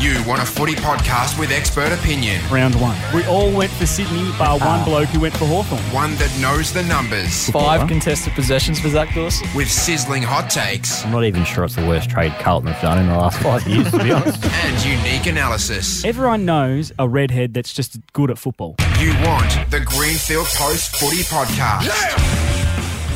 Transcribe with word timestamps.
You 0.00 0.22
want 0.28 0.40
a 0.40 0.46
footy 0.46 0.76
podcast 0.76 1.40
with 1.40 1.50
expert 1.50 1.90
opinion. 1.90 2.40
round 2.52 2.80
one. 2.80 2.96
We 3.12 3.24
all 3.24 3.50
went 3.50 3.72
for 3.72 3.84
Sydney, 3.84 4.30
bar 4.38 4.56
ah. 4.60 4.76
one 4.76 4.84
bloke 4.84 5.08
who 5.08 5.18
went 5.18 5.36
for 5.36 5.44
Hawthorn. 5.44 5.82
One 5.92 6.14
that 6.16 6.32
knows 6.40 6.72
the 6.72 6.84
numbers. 6.84 7.50
Five 7.50 7.88
contested 7.88 8.32
possessions 8.34 8.78
for 8.78 8.90
Zach 8.90 9.12
Dawson. 9.12 9.48
With 9.56 9.68
sizzling 9.68 10.22
hot 10.22 10.50
takes 10.50 11.04
I'm 11.04 11.10
not 11.10 11.24
even 11.24 11.44
sure 11.44 11.64
it's 11.64 11.74
the 11.74 11.84
worst 11.84 12.10
trade 12.10 12.32
Carlton 12.38 12.72
have 12.72 12.80
done 12.80 12.98
in 12.98 13.08
the 13.08 13.16
last 13.16 13.40
five 13.40 13.66
years, 13.66 13.90
to 13.90 13.98
be 13.98 14.12
honest. 14.12 14.44
and 14.64 14.84
unique 14.84 15.26
analysis. 15.26 16.04
Everyone 16.04 16.44
knows 16.44 16.92
a 17.00 17.08
redhead 17.08 17.52
that's 17.52 17.72
just 17.72 17.98
good 18.12 18.30
at 18.30 18.38
football. 18.38 18.76
You 19.00 19.10
want 19.24 19.68
the 19.72 19.80
Greenfield 19.80 20.46
Post 20.46 20.94
Footy 20.94 21.24
Podcast. 21.24 22.47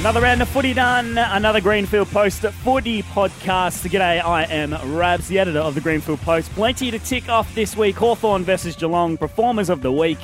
Another 0.03 0.21
round 0.21 0.43
of 0.43 0.49
footy 0.49 0.75
done. 0.75 1.17
Another 1.17 1.61
Greenfield 1.61 2.09
Post 2.09 2.41
footy 2.43 3.05
podcast. 3.05 3.89
G'day, 3.89 4.21
I 4.21 4.43
am 4.43 4.75
Rabs, 4.97 5.29
the 5.29 5.39
editor 5.39 5.61
of 5.61 5.77
the 5.77 5.81
Greenfield 5.81 6.21
Post. 6.23 6.51
Plenty 6.55 6.91
to 6.91 6.99
tick 6.99 7.29
off 7.29 7.55
this 7.55 7.77
week. 7.77 7.95
Hawthorn 7.95 8.43
versus 8.43 8.75
Geelong, 8.75 9.17
performers 9.17 9.71
of 9.71 9.81
the 9.81 9.93
week. 9.93 10.19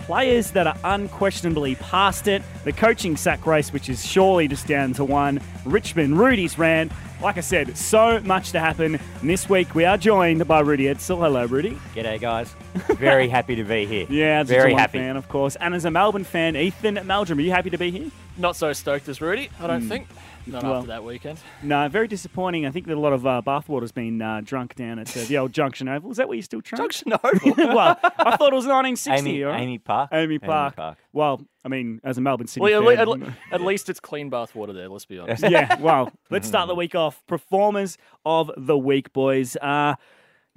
Players 0.00 0.50
that 0.50 0.66
are 0.66 0.76
unquestionably 0.82 1.76
past 1.76 2.26
it. 2.26 2.42
The 2.64 2.72
coaching 2.72 3.16
sack 3.16 3.46
race, 3.46 3.72
which 3.72 3.88
is 3.88 4.04
surely 4.04 4.48
just 4.48 4.66
down 4.66 4.94
to 4.94 5.04
one. 5.04 5.40
Richmond, 5.64 6.18
Rudy's 6.18 6.58
rant. 6.58 6.90
Like 7.22 7.36
I 7.36 7.40
said, 7.40 7.76
so 7.76 8.18
much 8.20 8.52
to 8.52 8.60
happen. 8.60 8.94
And 9.20 9.28
this 9.30 9.46
week 9.48 9.74
we 9.74 9.84
are 9.84 9.98
joined 9.98 10.48
by 10.48 10.60
Rudy 10.60 10.84
Edsel. 10.84 11.18
Hello, 11.18 11.44
Rudy. 11.44 11.76
G'day, 11.94 12.18
guys. 12.18 12.54
Very 12.96 13.28
happy 13.36 13.56
to 13.56 13.64
be 13.64 13.84
here. 13.84 14.06
Yeah, 14.08 14.40
as 14.40 14.48
very 14.48 14.70
Geelong 14.70 14.78
happy. 14.78 14.98
fan, 14.98 15.16
of 15.18 15.28
course. 15.28 15.54
And 15.56 15.74
as 15.74 15.84
a 15.84 15.90
Melbourne 15.90 16.24
fan, 16.24 16.56
Ethan 16.56 16.94
Meldrum, 17.06 17.38
are 17.38 17.42
you 17.42 17.50
happy 17.50 17.68
to 17.70 17.76
be 17.78 17.90
here? 17.90 18.10
Not 18.38 18.56
so 18.56 18.72
stoked 18.72 19.06
as 19.10 19.20
Rudy, 19.20 19.50
I 19.60 19.66
don't 19.66 19.86
think. 19.86 20.08
Not 20.46 20.62
Well- 20.62 20.76
after 20.76 20.86
that 20.88 21.04
weekend. 21.04 21.38
No, 21.62 21.86
very 21.90 22.08
disappointing. 22.08 22.64
I 22.64 22.70
think 22.70 22.86
that 22.86 22.94
a 22.96 22.98
lot 23.00 23.12
of 23.12 23.26
uh, 23.26 23.42
bathwater's 23.44 23.92
been 23.92 24.22
uh, 24.22 24.40
drunk 24.42 24.74
down 24.74 24.98
at 24.98 25.14
uh, 25.14 25.20
the 25.24 25.36
old 25.36 25.52
Junction 25.52 25.88
Oval. 25.88 26.10
Is 26.12 26.16
that 26.16 26.26
where 26.26 26.36
you 26.36 26.42
still 26.42 26.62
drunk? 26.62 26.80
Junction 26.94 27.12
Oval. 27.22 27.54
well, 27.74 27.98
I 28.02 28.36
thought 28.38 28.52
it 28.52 28.56
was 28.56 28.66
1960. 28.66 29.12
Amy, 29.28 29.44
all 29.44 29.50
right? 29.52 29.60
AAMI 29.68 29.84
Park. 29.84 30.10
AAMI 30.10 30.42
Park. 30.74 30.96
Well, 31.12 31.40
I 31.64 31.68
mean, 31.68 32.00
as 32.04 32.18
a 32.18 32.20
Melbourne 32.20 32.46
City 32.46 32.60
well, 32.60 32.88
at, 32.88 32.96
fan, 32.96 33.00
at, 33.00 33.08
le- 33.08 33.36
at 33.52 33.60
least 33.60 33.88
it's 33.88 34.00
clean 34.00 34.30
bath 34.30 34.54
water 34.54 34.72
there, 34.72 34.88
let's 34.88 35.06
be 35.06 35.18
honest. 35.18 35.42
yeah. 35.48 35.80
Well, 35.80 36.12
let's 36.30 36.46
start 36.46 36.68
the 36.68 36.74
week 36.74 36.94
off. 36.94 37.24
Performers 37.26 37.98
of 38.24 38.50
the 38.56 38.78
week, 38.78 39.12
boys. 39.12 39.56
Uh, 39.56 39.96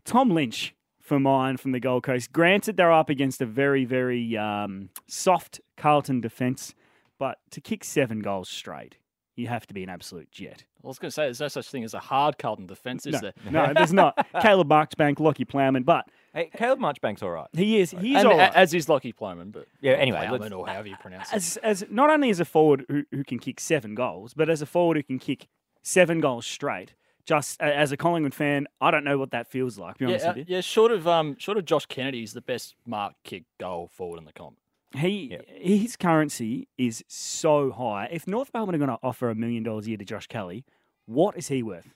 Tom 0.05 0.29
Lynch 0.29 0.75
for 1.01 1.19
mine 1.19 1.57
from 1.57 1.71
the 1.71 1.79
Gold 1.79 2.03
Coast. 2.03 2.31
Granted, 2.31 2.77
they're 2.77 2.91
up 2.91 3.09
against 3.09 3.41
a 3.41 3.45
very, 3.45 3.85
very 3.85 4.37
um, 4.37 4.89
soft 5.07 5.59
Carlton 5.75 6.21
defence, 6.21 6.73
but 7.19 7.39
to 7.51 7.59
kick 7.59 7.83
seven 7.83 8.19
goals 8.19 8.49
straight, 8.49 8.97
you 9.35 9.47
have 9.47 9.65
to 9.67 9.73
be 9.73 9.83
an 9.83 9.89
absolute 9.89 10.31
jet. 10.31 10.63
I 10.83 10.87
was 10.87 10.99
going 10.99 11.09
to 11.09 11.13
say, 11.13 11.23
there's 11.25 11.39
no 11.39 11.47
such 11.47 11.69
thing 11.69 11.83
as 11.83 11.93
a 11.93 11.99
hard 11.99 12.37
Carlton 12.37 12.67
defence, 12.67 13.05
is 13.05 13.13
no, 13.13 13.19
there? 13.19 13.33
no, 13.49 13.73
there's 13.73 13.93
not. 14.03 14.27
Caleb 14.41 14.69
Marchbank, 14.69 15.15
Lachie 15.15 15.47
Plowman, 15.47 15.83
but 15.83 16.05
Hey, 16.33 16.49
Caleb 16.55 16.79
Marchbank's 16.79 17.21
all 17.23 17.29
right. 17.31 17.47
he 17.53 17.79
is. 17.79 17.91
He's 17.91 18.17
and, 18.17 18.27
all 18.27 18.37
right. 18.37 18.53
As 18.53 18.73
is 18.73 18.87
Lachie 18.87 19.15
Plowman, 19.15 19.51
but 19.51 19.67
Yeah, 19.81 19.93
anyway, 19.93 20.25
Plowman 20.27 20.51
or 20.53 20.67
however 20.67 20.87
you 20.87 20.95
pronounce 20.99 21.31
it. 21.31 21.35
as 21.35 21.57
as 21.57 21.85
not 21.89 22.09
only 22.09 22.29
as 22.29 22.39
a 22.39 22.45
forward 22.45 22.85
who, 22.89 23.03
who 23.11 23.23
can 23.23 23.39
kick 23.39 23.59
seven 23.59 23.95
goals, 23.95 24.33
but 24.33 24.49
as 24.49 24.61
a 24.61 24.65
forward 24.65 24.97
who 24.97 25.03
can 25.03 25.19
kick 25.19 25.47
seven 25.81 26.19
goals 26.21 26.45
straight. 26.45 26.93
Just 27.25 27.61
a- 27.61 27.73
as 27.75 27.91
a 27.93 27.97
Collingwood 27.97 28.33
fan, 28.33 28.67
I 28.81 28.91
don't 28.91 29.05
know 29.05 29.17
what 29.17 29.31
that 29.31 29.47
feels 29.47 29.77
like. 29.77 29.97
Be 29.97 30.05
honest 30.05 30.25
Yeah, 30.25 30.31
uh, 30.31 30.33
with 30.35 30.49
you, 30.49 30.55
yeah, 30.55 30.61
short 30.61 30.91
of 30.91 31.07
um, 31.07 31.37
short 31.39 31.57
of 31.57 31.63
Josh 31.65 31.85
Kennedy, 31.85 32.21
is 32.23 32.33
the 32.33 32.41
best 32.41 32.75
mark 32.85 33.13
kick 33.23 33.43
goal 33.59 33.89
forward 33.93 34.17
in 34.19 34.25
the 34.25 34.33
comp. 34.33 34.57
He 34.95 35.37
his 35.47 35.95
currency 35.95 36.67
is 36.77 37.03
so 37.07 37.71
high. 37.71 38.09
If 38.11 38.27
North 38.27 38.51
Melbourne 38.53 38.75
are 38.75 38.79
going 38.79 38.89
to 38.89 38.99
offer 39.01 39.29
a 39.29 39.35
million 39.35 39.63
dollars 39.63 39.85
a 39.85 39.89
year 39.89 39.97
to 39.97 40.05
Josh 40.05 40.27
Kelly, 40.27 40.65
what 41.05 41.37
is 41.37 41.47
he 41.47 41.63
worth? 41.63 41.95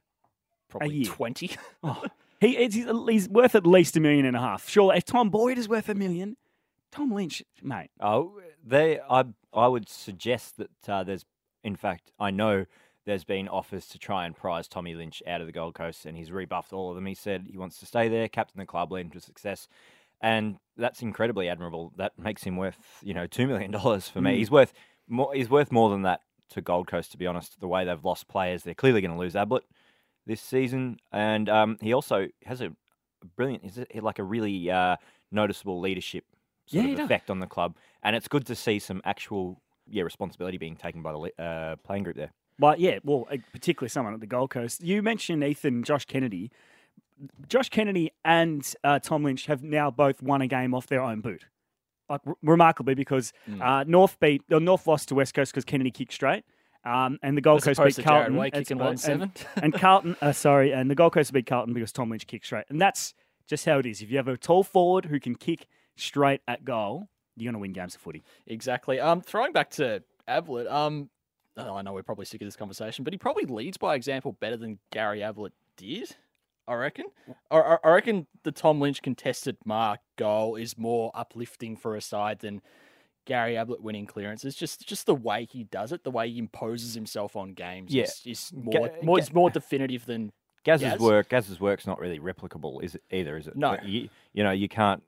Probably 0.69 1.05
twenty. 1.05 1.51
Oh, 1.83 2.03
he 2.39 2.55
he's, 2.55 2.75
he's 2.75 3.29
worth 3.29 3.55
at 3.55 3.65
least 3.65 3.95
a 3.97 3.99
million 3.99 4.25
and 4.25 4.35
a 4.35 4.39
half. 4.39 4.69
Sure, 4.69 4.93
if 4.93 5.05
Tom 5.05 5.29
Boyd 5.29 5.57
is 5.57 5.67
worth 5.69 5.89
a 5.89 5.95
million, 5.95 6.37
Tom 6.91 7.11
Lynch, 7.11 7.43
mate. 7.61 7.89
Oh, 7.99 8.39
they. 8.65 8.99
I. 8.99 9.25
I 9.53 9.67
would 9.67 9.89
suggest 9.89 10.57
that 10.57 10.89
uh, 10.89 11.03
there's. 11.03 11.25
In 11.63 11.75
fact, 11.75 12.11
I 12.19 12.31
know 12.31 12.65
there's 13.05 13.23
been 13.23 13.47
offers 13.47 13.87
to 13.87 13.97
try 13.97 14.25
and 14.25 14.35
prize 14.35 14.67
Tommy 14.67 14.93
Lynch 14.93 15.23
out 15.25 15.41
of 15.41 15.47
the 15.47 15.53
Gold 15.53 15.73
Coast, 15.73 16.05
and 16.05 16.17
he's 16.17 16.31
rebuffed 16.31 16.73
all 16.73 16.89
of 16.89 16.95
them. 16.95 17.05
He 17.05 17.15
said 17.15 17.47
he 17.49 17.57
wants 17.57 17.79
to 17.79 17.85
stay 17.85 18.09
there, 18.09 18.27
captain 18.27 18.59
the 18.59 18.65
club, 18.65 18.91
lead 18.91 19.05
him 19.05 19.11
to 19.11 19.21
success, 19.21 19.67
and 20.21 20.57
that's 20.77 21.01
incredibly 21.01 21.49
admirable. 21.49 21.93
That 21.97 22.13
makes 22.17 22.43
him 22.43 22.57
worth, 22.57 22.77
you 23.01 23.13
know, 23.13 23.27
two 23.27 23.47
million 23.47 23.71
dollars 23.79 24.07
for 24.07 24.21
me. 24.21 24.31
Mm. 24.33 24.37
He's 24.37 24.51
worth 24.51 24.73
more. 25.07 25.33
He's 25.33 25.49
worth 25.49 25.71
more 25.71 25.89
than 25.89 26.03
that 26.03 26.21
to 26.49 26.61
Gold 26.61 26.87
Coast, 26.87 27.11
to 27.11 27.17
be 27.17 27.27
honest. 27.27 27.59
The 27.59 27.67
way 27.67 27.85
they've 27.85 28.03
lost 28.03 28.27
players, 28.27 28.63
they're 28.63 28.73
clearly 28.73 29.01
going 29.01 29.11
to 29.13 29.19
lose 29.19 29.35
Ablett 29.35 29.63
this 30.25 30.41
season, 30.41 30.97
and 31.11 31.47
um, 31.49 31.77
he 31.81 31.93
also 31.93 32.27
has 32.45 32.61
a 32.61 32.71
brilliant, 33.35 33.63
is 33.63 33.77
it 33.77 34.03
like 34.03 34.19
a 34.19 34.23
really 34.23 34.69
uh, 34.69 34.97
noticeable 35.31 35.79
leadership 35.79 36.25
sort 36.65 36.85
Yeah, 36.85 36.91
of 36.91 36.97
does. 36.97 37.05
effect 37.05 37.29
on 37.29 37.39
the 37.39 37.47
club, 37.47 37.75
and 38.03 38.15
it's 38.15 38.27
good 38.27 38.45
to 38.47 38.55
see 38.55 38.79
some 38.79 39.01
actual 39.05 39.61
yeah 39.89 40.03
responsibility 40.03 40.57
being 40.57 40.75
taken 40.75 41.01
by 41.01 41.13
the 41.13 41.43
uh, 41.43 41.75
playing 41.77 42.03
group 42.03 42.17
there. 42.17 42.31
But 42.59 42.79
yeah, 42.79 42.99
well, 43.03 43.27
uh, 43.31 43.37
particularly 43.53 43.89
someone 43.89 44.13
at 44.13 44.19
the 44.19 44.27
Gold 44.27 44.49
Coast. 44.49 44.83
You 44.83 45.01
mentioned 45.01 45.43
Ethan, 45.43 45.83
Josh 45.83 46.05
Kennedy. 46.05 46.51
Josh 47.47 47.69
Kennedy 47.69 48.11
and 48.25 48.71
uh, 48.83 48.99
Tom 48.99 49.23
Lynch 49.23 49.45
have 49.47 49.63
now 49.63 49.89
both 49.91 50.21
won 50.21 50.41
a 50.41 50.47
game 50.47 50.73
off 50.73 50.87
their 50.87 51.01
own 51.01 51.21
boot, 51.21 51.45
like 52.09 52.21
r- 52.25 52.35
remarkably 52.43 52.93
because 52.95 53.33
Mm. 53.49 53.61
uh, 53.61 53.83
North 53.85 54.19
beat 54.19 54.43
or 54.51 54.59
North 54.59 54.85
lost 54.87 55.09
to 55.09 55.15
West 55.15 55.33
Coast 55.33 55.51
because 55.51 55.65
Kennedy 55.65 55.91
kicked 55.91 56.13
straight, 56.13 56.43
um, 56.85 57.17
and 57.23 57.35
the 57.37 57.41
Gold 57.41 57.59
As 57.59 57.63
Coast 57.65 57.79
beat 57.79 57.95
to 57.95 58.01
Carlton. 58.03 58.35
Uh, 58.35 58.87
and- 59.09 59.63
and 59.63 59.73
Carlton, 59.81 60.15
uh, 60.21 60.31
sorry, 60.31 60.71
and 60.71 60.89
the 60.91 60.95
Gold 60.95 61.13
Coast 61.13 61.33
beat 61.33 61.45
Carlton 61.47 61.73
because 61.73 61.91
Tom 61.91 62.09
Lynch 62.09 62.27
kicked 62.27 62.45
straight, 62.45 62.65
and 62.69 62.79
that's 62.79 63.13
just 63.47 63.65
how 63.65 63.79
it 63.79 63.85
is. 63.85 64.01
If 64.01 64.11
you 64.11 64.17
have 64.17 64.27
a 64.27 64.37
tall 64.37 64.63
forward 64.63 65.05
who 65.05 65.19
can 65.19 65.35
kick 65.35 65.67
straight 65.95 66.41
at 66.47 66.63
goal, 66.65 67.07
you're 67.35 67.45
going 67.51 67.53
to 67.53 67.59
win 67.59 67.71
games 67.73 67.95
of 67.95 68.01
footy. 68.01 68.23
Exactly. 68.45 68.99
Um, 68.99 69.21
throwing 69.21 69.53
back 69.53 69.69
to 69.71 70.03
Ablett, 70.27 70.67
um, 70.67 71.09
oh, 71.55 71.75
I 71.75 71.81
know 71.81 71.93
we're 71.93 72.03
probably 72.03 72.25
sick 72.25 72.41
of 72.41 72.45
this 72.47 72.55
conversation, 72.55 73.03
but 73.03 73.13
he 73.13 73.17
probably 73.17 73.45
leads 73.45 73.77
by 73.77 73.95
example 73.95 74.33
better 74.33 74.57
than 74.57 74.79
Gary 74.91 75.23
Ablett 75.23 75.53
did. 75.77 76.15
I 76.67 76.73
reckon. 76.75 77.05
I, 77.49 77.77
I- 77.83 77.89
reckon 77.91 78.27
the 78.43 78.51
Tom 78.51 78.79
Lynch 78.81 79.01
contested 79.01 79.57
mark 79.65 79.99
goal 80.17 80.55
is 80.55 80.77
more 80.77 81.11
uplifting 81.15 81.77
for 81.77 81.95
a 81.95 82.01
side 82.01 82.39
than 82.39 82.61
Gary 83.25 83.55
Ablett 83.57 83.81
winning 83.81 84.05
clearances. 84.05 84.55
Just 84.55 84.87
just 84.87 85.05
the 85.05 85.15
way 85.15 85.45
he 85.49 85.63
does 85.65 85.91
it, 85.91 86.03
the 86.03 86.11
way 86.11 86.29
he 86.29 86.39
imposes 86.39 86.93
himself 86.93 87.35
on 87.35 87.53
games, 87.53 87.93
Yeah. 87.93 88.03
is, 88.03 88.21
is 88.25 88.51
more, 88.53 88.87
Ga- 88.89 88.95
more, 89.01 89.19
Ga- 89.19 89.33
more 89.33 89.49
definitive 89.49 90.05
than 90.05 90.31
Gaz's 90.63 90.91
Gaz? 90.91 90.99
work, 90.99 91.29
Gaz's 91.29 91.59
work's 91.59 91.87
not 91.87 91.99
really 91.99 92.19
replicable, 92.19 92.83
is 92.83 92.95
it 92.95 93.03
either? 93.11 93.37
Is 93.37 93.47
it? 93.47 93.55
No. 93.55 93.77
You, 93.83 94.09
you 94.33 94.43
know, 94.43 94.51
you 94.51 94.67
can't. 94.67 95.01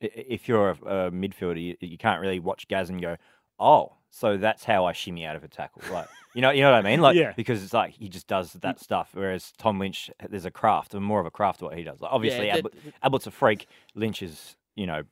If 0.00 0.48
you're 0.48 0.70
a, 0.70 1.06
a 1.06 1.10
midfielder, 1.12 1.60
you, 1.62 1.76
you 1.80 1.98
can't 1.98 2.20
really 2.20 2.40
watch 2.40 2.66
Gaz 2.66 2.90
and 2.90 3.00
go, 3.00 3.16
"Oh, 3.60 3.92
so 4.10 4.36
that's 4.36 4.64
how 4.64 4.84
I 4.84 4.92
shimmy 4.92 5.24
out 5.24 5.36
of 5.36 5.44
a 5.44 5.48
tackle." 5.48 5.82
Like, 5.92 6.08
you 6.34 6.40
know, 6.42 6.50
you 6.50 6.62
know 6.62 6.70
what 6.72 6.84
I 6.86 6.88
mean? 6.90 7.00
Like, 7.00 7.16
Yeah. 7.16 7.32
because 7.36 7.62
it's 7.62 7.72
like 7.72 7.92
he 7.92 8.08
just 8.08 8.26
does 8.26 8.52
that 8.54 8.80
stuff. 8.80 9.10
Whereas 9.12 9.52
Tom 9.58 9.78
Lynch, 9.78 10.10
there's 10.28 10.44
a 10.46 10.50
craft, 10.50 10.94
and 10.94 11.04
more 11.04 11.20
of 11.20 11.26
a 11.26 11.30
craft 11.30 11.62
what 11.62 11.76
he 11.76 11.84
does. 11.84 12.00
Like, 12.00 12.12
obviously, 12.12 12.46
that- 12.46 12.58
Ablett, 12.58 12.74
Ablett's 13.02 13.26
a 13.26 13.30
freak. 13.30 13.66
Lynch 13.94 14.22
is, 14.22 14.56
you 14.74 14.86
know, 14.86 15.02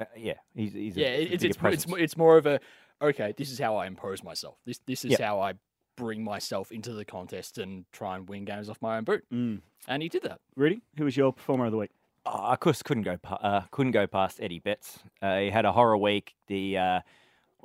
uh, 0.00 0.04
yeah, 0.16 0.34
he's, 0.54 0.72
he's 0.74 0.96
yeah, 0.96 1.06
it- 1.08 1.32
it's 1.32 1.44
it's, 1.44 1.60
more- 1.62 1.70
it's 1.72 1.86
it's 1.98 2.16
more 2.16 2.36
of 2.36 2.46
a 2.46 2.60
okay. 3.00 3.32
This 3.36 3.50
is 3.50 3.58
how 3.58 3.76
I 3.76 3.86
impose 3.86 4.22
myself. 4.22 4.58
This 4.66 4.78
this 4.86 5.04
is 5.04 5.12
Yeah. 5.18 5.26
how 5.26 5.40
I 5.40 5.54
bring 5.96 6.22
myself 6.22 6.70
into 6.72 6.92
the 6.92 7.06
contest 7.06 7.56
and 7.56 7.86
try 7.90 8.16
and 8.16 8.28
win 8.28 8.44
games 8.44 8.68
off 8.68 8.76
my 8.82 8.98
own 8.98 9.04
boot. 9.04 9.24
Mm. 9.32 9.62
And 9.88 10.02
he 10.02 10.10
did 10.10 10.22
that. 10.24 10.40
Rudy, 10.54 10.82
who 10.98 11.04
was 11.04 11.16
your 11.16 11.32
performer 11.32 11.64
of 11.64 11.70
the 11.72 11.78
week? 11.78 11.90
Oh, 12.26 12.30
I 12.32 12.56
just 12.62 12.84
couldn't 12.84 13.04
go. 13.04 13.16
Uh, 13.24 13.62
couldn't 13.70 13.92
go 13.92 14.06
past 14.06 14.38
Eddie 14.42 14.58
Betts. 14.58 14.98
Uh, 15.22 15.38
he 15.38 15.48
had 15.50 15.64
a 15.64 15.72
horror 15.72 15.96
week. 15.96 16.34
The 16.48 16.76
uh, 16.76 17.00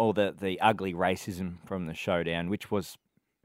all 0.02 0.14
the 0.14 0.34
the 0.40 0.60
ugly 0.62 0.94
racism 0.94 1.58
from 1.66 1.86
the 1.86 1.94
showdown, 1.94 2.50
which 2.50 2.72
was 2.72 2.98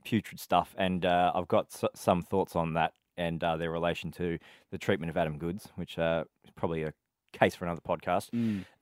putrid 0.04 0.40
stuff, 0.40 0.74
and 0.78 1.04
uh, 1.04 1.32
I've 1.34 1.48
got 1.48 1.66
s- 1.74 1.84
some 1.94 2.22
thoughts 2.22 2.56
on 2.56 2.74
that 2.74 2.92
and 3.18 3.42
uh, 3.44 3.56
their 3.56 3.70
relation 3.70 4.10
to 4.12 4.38
the 4.70 4.78
treatment 4.78 5.10
of 5.10 5.16
Adam 5.16 5.38
Goodes, 5.38 5.68
which 5.76 5.98
uh, 5.98 6.24
is 6.44 6.50
probably 6.54 6.82
a 6.84 6.92
case 7.32 7.54
for 7.54 7.64
another 7.66 7.80
podcast. 7.80 8.28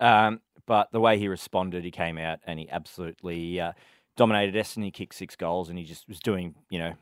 Um, 0.00 0.40
but 0.66 0.90
the 0.92 1.00
way 1.00 1.18
he 1.18 1.28
responded, 1.28 1.84
he 1.84 1.90
came 1.90 2.16
out 2.18 2.38
and 2.46 2.58
he 2.58 2.68
absolutely 2.70 3.60
uh, 3.60 3.72
dominated 4.16 4.56
and 4.76 4.84
he 4.84 4.90
kicked 4.90 5.14
six 5.14 5.34
goals, 5.36 5.68
and 5.68 5.78
he 5.78 5.84
just 5.84 6.06
was 6.08 6.20
doing, 6.20 6.54
you 6.70 6.78
know, 6.78 6.94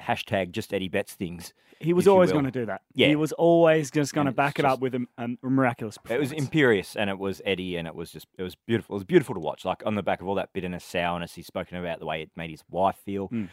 hashtag 0.00 0.52
just 0.52 0.72
Eddie 0.72 0.88
Betts 0.88 1.14
things. 1.14 1.52
He 1.78 1.92
was 1.92 2.08
always 2.08 2.32
going 2.32 2.44
to 2.46 2.50
do 2.50 2.66
that. 2.66 2.82
Yeah. 2.94 3.08
He 3.08 3.16
was 3.16 3.32
always 3.32 3.90
just 3.90 4.14
going 4.14 4.24
to 4.24 4.30
And 4.30 4.34
it's 4.34 4.36
back 4.36 4.58
it 4.58 4.64
up 4.64 4.80
with 4.80 4.94
a, 4.94 5.06
a 5.18 5.28
miraculous 5.42 5.98
It 6.08 6.18
was 6.18 6.32
imperious, 6.32 6.96
and 6.96 7.10
it 7.10 7.18
was 7.18 7.42
Eddie, 7.44 7.76
and 7.76 7.86
it 7.86 7.94
was 7.94 8.10
just 8.10 8.26
it 8.38 8.42
was 8.42 8.54
beautiful. 8.54 8.94
It 8.94 8.98
was 8.98 9.04
beautiful 9.04 9.34
to 9.34 9.40
watch. 9.40 9.64
Like 9.64 9.82
on 9.84 9.94
the 9.94 10.02
back 10.02 10.20
of 10.20 10.28
all 10.28 10.34
that 10.36 10.52
bitterness, 10.52 10.84
sourness, 10.84 11.34
he's 11.34 11.46
spoken 11.46 11.76
about 11.76 12.00
the 12.00 12.06
way 12.06 12.22
it 12.22 12.30
made 12.34 12.50
his 12.50 12.64
wife 12.70 12.96
feel. 13.04 13.28
Mm. 13.28 13.48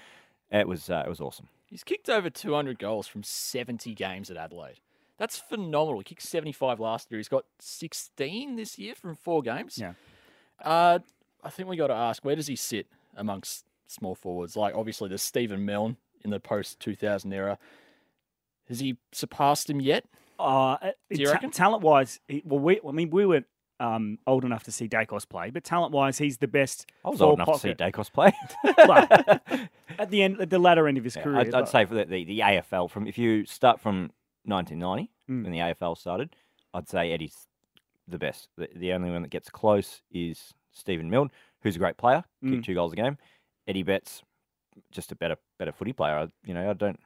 It 0.51 0.67
was 0.67 0.89
uh, 0.89 1.03
it 1.05 1.09
was 1.09 1.19
awesome. 1.19 1.49
He's 1.65 1.83
kicked 1.83 2.09
over 2.09 2.29
200 2.29 2.77
goals 2.77 3.07
from 3.07 3.23
70 3.23 3.95
games 3.95 4.29
at 4.29 4.37
Adelaide. 4.37 4.79
That's 5.17 5.37
phenomenal. 5.37 5.99
He 5.99 6.03
kicked 6.03 6.21
75 6.21 6.79
last 6.79 7.09
year. 7.09 7.17
He's 7.17 7.27
got 7.27 7.45
16 7.59 8.55
this 8.55 8.77
year 8.77 8.93
from 8.93 9.15
four 9.15 9.41
games. 9.41 9.77
Yeah. 9.77 9.93
Uh, 10.63 10.99
I 11.43 11.49
think 11.49 11.67
we 11.67 11.75
got 11.75 11.87
to 11.87 11.93
ask 11.93 12.23
where 12.23 12.35
does 12.35 12.47
he 12.47 12.55
sit 12.55 12.87
amongst 13.15 13.65
small 13.87 14.15
forwards? 14.15 14.55
Like 14.55 14.75
obviously 14.75 15.09
there's 15.09 15.21
Stephen 15.21 15.65
Milne 15.65 15.97
in 16.23 16.29
the 16.31 16.39
post 16.39 16.79
2000 16.79 17.31
era. 17.33 17.57
Has 18.67 18.79
he 18.79 18.97
surpassed 19.11 19.69
him 19.69 19.79
yet? 19.81 20.05
Uh, 20.39 20.77
Do 21.11 21.21
you 21.21 21.29
reckon? 21.31 21.51
talent 21.51 21.83
wise, 21.83 22.19
well, 22.43 22.59
we, 22.59 22.79
I 22.87 22.91
mean, 22.91 23.09
we 23.09 23.25
were 23.25 23.43
um, 23.79 24.17
old 24.25 24.45
enough 24.45 24.63
to 24.63 24.71
see 24.71 24.87
Daicos 24.87 25.27
play, 25.27 25.49
but 25.49 25.63
talent 25.63 25.91
wise, 25.93 26.17
he's 26.17 26.37
the 26.37 26.47
best. 26.47 26.89
I 27.05 27.09
was 27.09 27.21
old 27.21 27.39
enough 27.39 27.53
to 27.53 27.59
see 27.59 27.73
Daicos 27.73 28.11
play. 28.11 28.31
At 29.99 30.09
the 30.09 30.23
end, 30.23 30.41
at 30.41 30.49
the 30.49 30.57
latter 30.59 30.87
end 30.87 30.97
of 30.97 31.03
his 31.03 31.15
Yeah, 31.15 31.23
career. 31.23 31.37
I'd, 31.39 31.53
I'd 31.53 31.67
say 31.69 31.85
for 31.85 31.93
the, 31.93 32.05
the, 32.05 32.23
the 32.25 32.39
AFL, 32.39 32.89
from 32.89 33.05
if 33.07 33.17
you 33.17 33.45
start 33.45 33.79
from 33.79 34.11
1990 34.45 35.09
Mm. 35.29 35.43
when 35.43 35.53
the 35.53 35.59
AFL 35.59 35.97
started, 35.97 36.35
I'd 36.73 36.89
say 36.89 37.13
Eddie's 37.13 37.47
the 38.09 38.17
best. 38.17 38.49
The, 38.57 38.67
the 38.75 38.91
only 38.91 39.09
one 39.09 39.21
that 39.21 39.29
gets 39.31 39.49
close 39.49 40.01
is 40.11 40.53
Stephen 40.73 41.09
Milne, 41.09 41.31
who's 41.61 41.77
a 41.77 41.79
great 41.79 41.95
player, 41.95 42.25
Mm. 42.43 42.49
kicked 42.51 42.65
two 42.65 42.73
goals 42.73 42.91
a 42.91 42.97
game. 42.97 43.17
Eddie 43.67 43.83
Betts, 43.83 44.21
just 44.91 45.11
a 45.11 45.15
better 45.15 45.37
better 45.59 45.71
footy 45.71 45.93
player. 45.93 46.15
I, 46.15 46.27
you 46.45 46.53
know, 46.53 46.69
I 46.69 46.73
don't. 46.73 46.99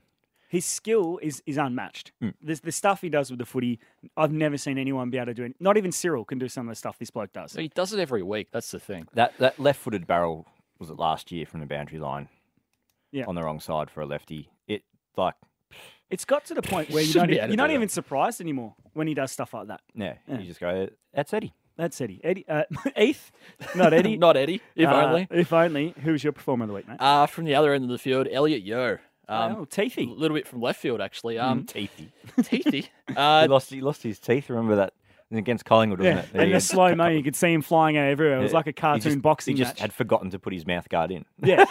his 0.49 0.65
skill 0.65 1.19
is 1.21 1.41
is 1.45 1.57
unmatched. 1.57 2.11
Mm. 2.23 2.33
There's 2.41 2.61
the 2.61 2.71
stuff 2.71 3.01
he 3.01 3.09
does 3.09 3.29
with 3.29 3.39
the 3.39 3.45
footy. 3.45 3.79
I've 4.15 4.31
never 4.31 4.57
seen 4.57 4.77
anyone 4.77 5.09
be 5.09 5.17
able 5.17 5.27
to 5.27 5.33
do 5.33 5.43
it. 5.43 5.55
Not 5.59 5.77
even 5.77 5.91
Cyril 5.91 6.25
can 6.25 6.39
do 6.39 6.47
some 6.47 6.67
of 6.67 6.71
the 6.71 6.75
stuff 6.75 6.97
this 6.99 7.09
bloke 7.11 7.33
does. 7.33 7.53
He 7.53 7.67
does 7.69 7.93
it 7.93 7.99
every 7.99 8.23
week. 8.23 8.49
That's 8.51 8.71
the 8.71 8.79
thing. 8.79 9.07
That 9.13 9.37
that 9.39 9.59
left-footed 9.59 10.07
barrel 10.07 10.45
was 10.79 10.89
it 10.89 10.97
last 10.97 11.31
year 11.31 11.45
from 11.45 11.59
the 11.59 11.65
boundary 11.65 11.99
line, 11.99 12.29
Yeah. 13.11 13.25
on 13.27 13.35
the 13.35 13.43
wrong 13.43 13.59
side 13.59 13.89
for 13.89 14.01
a 14.01 14.05
lefty. 14.05 14.49
It 14.67 14.83
like 15.17 15.35
It's 16.09 16.23
got 16.25 16.45
to 16.45 16.53
the 16.53 16.61
point 16.73 16.89
where 16.91 17.01
you 17.01 17.07
Shouldn't 17.07 17.29
don't, 17.29 17.35
be 17.35 17.37
able 17.39 17.47
to 17.47 17.51
you're 17.53 17.57
not 17.57 17.71
even 17.71 17.89
surprised 17.89 18.39
anymore 18.41 18.75
when 18.93 19.07
he 19.07 19.13
does 19.13 19.31
stuff 19.31 19.53
like 19.53 19.67
that. 19.67 19.81
yeah, 19.95 20.15
Yeah. 20.27 20.39
you 20.39 20.45
just 20.45 20.59
go 20.59 20.87
that's 21.13 21.33
Eddie. 21.33 21.53
That's 21.77 22.01
Eddie. 22.01 22.19
Eddie, 22.23 22.45
uh, 22.49 22.63
Eith, 22.97 23.29
not 23.75 23.93
Eddie. 23.93 24.17
Not 24.27 24.35
Eddie, 24.35 24.61
if 24.75 24.89
Uh, 24.89 25.05
only. 25.05 25.27
If 25.31 25.53
only. 25.53 25.93
Who's 26.03 26.23
your 26.23 26.33
performer 26.33 26.63
of 26.63 26.69
the 26.69 26.73
week, 26.73 26.87
mate? 26.87 26.97
Uh, 26.99 27.25
from 27.27 27.45
the 27.45 27.55
other 27.55 27.73
end 27.73 27.83
of 27.83 27.89
the 27.91 27.97
field, 27.99 28.27
Elliot 28.31 28.63
Yeo. 28.63 28.97
Um, 29.29 29.57
oh, 29.59 29.67
a 29.77 30.03
little 30.05 30.35
bit 30.35 30.47
from 30.47 30.61
left 30.61 30.79
field, 30.79 31.01
actually. 31.01 31.37
Um, 31.37 31.65
Teethy. 31.65 32.07
Teethy. 32.39 32.87
he 33.09 33.15
Uh, 33.15 33.45
lost 33.49 33.69
he 33.69 33.81
lost 33.81 34.01
his 34.01 34.19
teeth. 34.19 34.49
Remember 34.49 34.77
that 34.77 34.93
against 35.31 35.65
Collingwood, 35.65 35.99
wasn't 35.99 36.15
Yeah, 36.15 36.21
it? 36.23 36.29
and 36.33 36.41
He 36.43 36.47
the 36.47 36.53
had- 36.53 36.63
slow 36.63 36.95
mo, 36.95 37.07
you 37.09 37.21
could 37.21 37.35
see 37.35 37.51
him 37.51 37.61
flying 37.61 37.97
out 37.97 38.07
everywhere. 38.07 38.39
It 38.39 38.43
was 38.43 38.51
Yeah. 38.53 38.57
like 38.59 38.67
a 38.67 38.69
He 38.69 38.73
cartoon 38.73 39.01
just- 39.11 39.21
boxing 39.21 39.57
He 39.57 39.61
just 39.63 39.73
match. 39.75 39.81
had 39.81 39.91
forgotten 39.93 40.29
to 40.31 40.39
put 40.39 40.53
his 40.53 40.65
mouth 40.65 40.87
guard 40.87 41.11
in. 41.11 41.25
Yeah. 41.43 41.65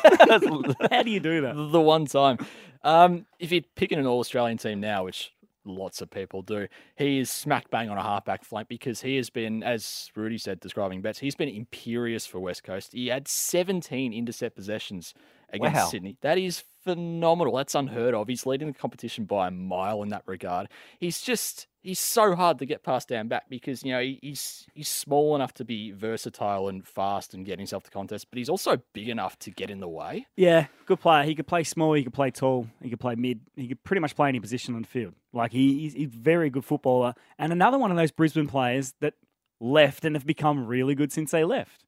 How 0.90 1.02
do 1.02 1.10
you 1.10 1.20
do 1.20 1.40
that? 1.40 1.54
the 1.72 1.80
one 1.80 2.04
time. 2.04 2.38
Um, 2.84 3.24
if 3.38 3.50
you're 3.50 3.62
picking 3.74 3.98
an 3.98 4.06
All 4.06 4.20
Australian 4.20 4.58
team 4.58 4.78
now, 4.80 5.04
which 5.04 5.32
lots 5.66 6.00
of 6.00 6.10
people 6.10 6.42
do, 6.42 6.68
he 6.96 7.18
is 7.18 7.30
smack 7.30 7.70
bang 7.70 7.88
on 7.90 7.98
a 7.98 8.02
halfback 8.02 8.44
flank 8.44 8.68
because 8.68 9.02
he 9.02 9.16
has 9.16 9.30
been, 9.30 9.62
as 9.62 10.10
Rudy 10.14 10.38
said, 10.38 10.60
describing 10.60 11.02
Betts, 11.02 11.18
he's 11.18 11.34
been 11.34 11.48
imperious 11.48 12.26
for 12.26 12.38
West 12.40 12.62
Coast. 12.64 12.92
He 12.92 13.08
had 13.08 13.28
17 13.28 14.12
intercept 14.12 14.56
possessions 14.56 15.14
against 15.52 15.76
Wow. 15.76 15.86
Sydney. 15.88 16.16
That 16.22 16.38
is 16.38 16.64
phenomenal. 16.84 17.56
That's 17.56 17.74
unheard 17.74 18.14
of. 18.14 18.28
He's 18.28 18.46
leading 18.46 18.68
the 18.68 18.74
competition 18.74 19.24
by 19.24 19.48
a 19.48 19.50
mile 19.50 20.02
in 20.02 20.08
that 20.10 20.22
regard. 20.26 20.68
He's 20.98 21.20
just 21.20 21.66
he's 21.86 22.00
so 22.00 22.34
hard 22.34 22.58
to 22.58 22.66
get 22.66 22.82
past 22.82 23.08
down 23.08 23.28
back 23.28 23.48
because 23.48 23.84
you 23.84 23.92
know 23.92 24.00
he, 24.00 24.18
he's 24.20 24.66
he's 24.74 24.88
small 24.88 25.34
enough 25.36 25.54
to 25.54 25.64
be 25.64 25.92
versatile 25.92 26.68
and 26.68 26.86
fast 26.86 27.32
and 27.32 27.46
get 27.46 27.58
himself 27.58 27.84
to 27.84 27.90
contest, 27.90 28.26
but 28.30 28.38
he's 28.38 28.48
also 28.48 28.82
big 28.92 29.08
enough 29.08 29.38
to 29.38 29.50
get 29.50 29.70
in 29.70 29.80
the 29.80 29.88
way. 29.88 30.26
Yeah, 30.36 30.66
good 30.84 31.00
player. 31.00 31.24
He 31.24 31.34
could 31.34 31.46
play 31.46 31.64
small, 31.64 31.94
he 31.94 32.02
could 32.02 32.12
play 32.12 32.30
tall, 32.30 32.66
he 32.82 32.90
could 32.90 33.00
play 33.00 33.14
mid. 33.14 33.40
He 33.54 33.68
could 33.68 33.82
pretty 33.84 34.00
much 34.00 34.16
play 34.16 34.28
any 34.28 34.40
position 34.40 34.74
on 34.74 34.82
the 34.82 34.88
field. 34.88 35.14
Like 35.32 35.52
he, 35.52 35.80
he's, 35.80 35.94
he's 35.94 36.08
a 36.08 36.10
very 36.10 36.50
good 36.50 36.64
footballer. 36.64 37.14
And 37.38 37.52
another 37.52 37.78
one 37.78 37.90
of 37.90 37.96
those 37.96 38.10
Brisbane 38.10 38.48
players 38.48 38.94
that 39.00 39.14
left 39.60 40.04
and 40.04 40.16
have 40.16 40.26
become 40.26 40.66
really 40.66 40.94
good 40.94 41.12
since 41.12 41.30
they 41.30 41.44
left. 41.44 41.84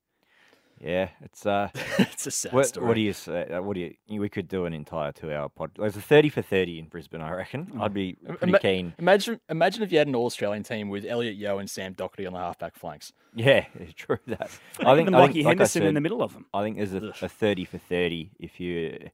Yeah, 0.80 1.08
it's 1.22 1.44
uh. 1.46 1.68
it's 1.98 2.26
a 2.26 2.30
sad 2.30 2.52
What, 2.52 2.66
story. 2.66 2.86
what 2.86 2.94
do 2.94 3.00
you 3.00 3.12
say? 3.12 3.44
uh, 3.48 3.60
What 3.62 3.74
do 3.74 3.80
you? 4.06 4.20
We 4.20 4.28
could 4.28 4.46
do 4.48 4.64
an 4.64 4.72
entire 4.72 5.12
two-hour 5.12 5.48
pod. 5.48 5.72
There's 5.76 5.96
a 5.96 6.00
thirty 6.00 6.28
for 6.28 6.40
thirty 6.42 6.78
in 6.78 6.86
Brisbane, 6.86 7.20
I 7.20 7.32
reckon. 7.32 7.72
I'd 7.80 7.92
be 7.94 8.14
pretty 8.14 8.48
Ima- 8.50 8.58
keen. 8.60 8.94
Imagine, 8.98 9.40
imagine 9.48 9.82
if 9.82 9.90
you 9.90 9.98
had 9.98 10.06
an 10.06 10.14
All-Australian 10.14 10.62
team 10.62 10.88
with 10.88 11.04
Elliot 11.04 11.34
Yeo 11.36 11.58
and 11.58 11.68
Sam 11.68 11.94
Docherty 11.94 12.26
on 12.26 12.32
the 12.32 12.38
halfback 12.38 12.76
flanks. 12.76 13.12
Yeah, 13.34 13.64
true 13.96 14.18
that. 14.28 14.50
I 14.80 14.94
think 14.94 15.08
Even 15.08 15.14
I 15.14 15.26
Lachie 15.28 15.32
think, 15.32 15.36
like 15.36 15.46
I 15.46 15.48
Henderson 15.50 15.82
in 15.82 15.94
the 15.94 16.00
middle 16.00 16.22
of 16.22 16.32
them. 16.32 16.46
I 16.54 16.62
think 16.62 16.76
there's 16.76 16.94
a, 16.94 17.12
a 17.22 17.28
thirty 17.28 17.64
for 17.64 17.78
thirty 17.78 18.30
if 18.38 18.60
you. 18.60 19.10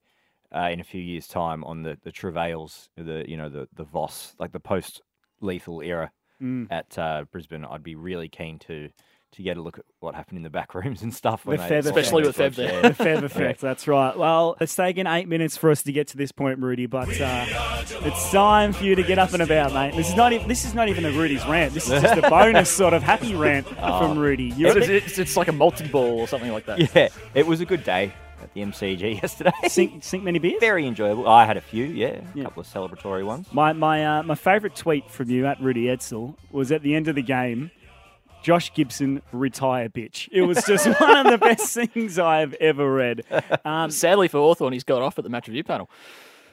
Uh, 0.55 0.69
in 0.71 0.79
a 0.79 0.85
few 0.85 1.01
years' 1.01 1.27
time, 1.27 1.65
on 1.65 1.83
the 1.83 1.99
the 2.05 2.13
travails, 2.13 2.89
the 2.97 3.25
you 3.27 3.37
know 3.37 3.49
the 3.49 3.67
the 3.75 3.83
Voss, 3.85 4.35
like 4.39 4.53
the 4.53 4.61
post 4.61 5.01
lethal 5.41 5.81
era 5.81 6.13
Mm. 6.43 6.67
at 6.69 6.99
uh, 6.99 7.25
Brisbane, 7.31 7.65
I'd 7.65 7.85
be 7.85 7.95
really 7.95 8.29
keen 8.29 8.59
to 8.61 8.91
to 9.35 9.43
get 9.43 9.57
a 9.57 9.63
look 9.63 9.79
at 9.79 9.85
what 10.01 10.15
happened 10.15 10.39
in 10.39 10.43
the 10.43 10.51
back 10.51 10.75
rooms 10.75 11.03
and 11.03 11.13
stuff. 11.15 11.45
When 11.47 11.59
The 11.59 11.67
they, 11.69 11.79
Especially 11.79 12.23
with 12.25 12.37
Fev 12.37 12.55
there. 12.55 12.83
The 12.83 12.91
Fev 12.91 13.23
effect, 13.23 13.61
that's 13.61 13.87
right. 13.89 14.17
Well, 14.17 14.57
it's 14.61 14.75
taken 14.75 15.07
eight 15.07 15.29
minutes 15.29 15.57
for 15.57 15.71
us 15.71 15.83
to 15.85 15.93
get 15.93 16.09
to 16.09 16.17
this 16.17 16.33
point, 16.33 16.59
Rudy, 16.61 16.87
but 16.87 17.09
uh, 17.21 17.47
it's 18.03 18.31
time 18.31 18.73
for 18.73 18.85
you 18.85 18.95
to 18.95 19.03
get 19.03 19.19
up 19.19 19.33
and 19.33 19.43
about, 19.43 19.73
mate. 19.73 19.95
This 19.95 20.09
is 20.09 20.15
not 20.17 20.33
even, 20.33 20.49
this 20.49 20.65
is 20.65 20.75
not 20.75 20.89
even 20.89 21.05
a 21.05 21.11
Rudy's 21.13 21.45
rant. 21.47 21.75
This 21.75 21.91
is 21.91 22.01
just 22.03 22.19
a 22.19 22.23
bonus 22.31 22.71
sort 22.71 22.95
of 22.95 23.03
happy 23.03 23.35
rant 23.35 23.67
from 23.69 24.19
Rudy. 24.19 24.53
You're 24.57 24.77
It's, 24.79 24.89
it's, 24.89 25.19
it's 25.19 25.37
like 25.37 25.49
a 25.49 25.53
multi-ball 25.53 26.21
or 26.21 26.29
something 26.29 26.53
like 26.53 26.67
that. 26.67 26.95
Yeah, 26.95 27.09
it 27.35 27.47
was 27.47 27.61
a 27.61 27.65
good 27.67 27.85
day 27.85 28.13
at 28.43 28.53
the 28.53 28.61
MCG 28.61 29.15
yesterday. 29.23 29.53
sink, 29.69 30.05
sink 30.05 30.23
many 30.23 30.39
beers? 30.39 30.61
Very 30.61 30.87
enjoyable. 30.87 31.27
I 31.29 31.45
had 31.47 31.57
a 31.57 31.61
few, 31.61 31.85
yeah, 31.87 32.07
a 32.07 32.23
Yeah. 32.35 32.45
couple 32.45 32.61
of 32.61 32.67
celebratory 32.67 33.25
ones. 33.25 33.47
My 33.53 33.73
my 33.73 34.05
uh, 34.19 34.23
my 34.23 34.35
favourite 34.35 34.77
tweet 34.77 35.11
from 35.11 35.31
you 35.31 35.47
at 35.47 35.61
Rudy 35.61 35.85
Edsel 35.87 36.35
was 36.51 36.71
at 36.71 36.83
the 36.83 36.95
end 36.95 37.09
of 37.09 37.15
the 37.15 37.23
game. 37.23 37.71
Josh 38.45 38.75
Gibson, 38.75 39.23
retire, 39.33 39.89
bitch. 39.89 40.29
It 40.31 40.43
was 40.43 40.63
just 40.67 40.87
one 41.01 41.27
of 41.27 41.33
the 41.33 41.39
best 41.39 41.75
things 41.75 42.19
I 42.19 42.41
have 42.41 42.53
ever 42.61 42.93
read. 42.93 43.25
Um, 43.65 43.91
Sadly 43.91 44.29
for 44.29 44.37
Hawthorn, 44.37 44.75
he's 44.75 44.85
got 44.85 45.01
off 45.01 45.19
at 45.19 45.25
the 45.25 45.31
match 45.31 45.49
review 45.49 45.65
panel. 45.65 45.89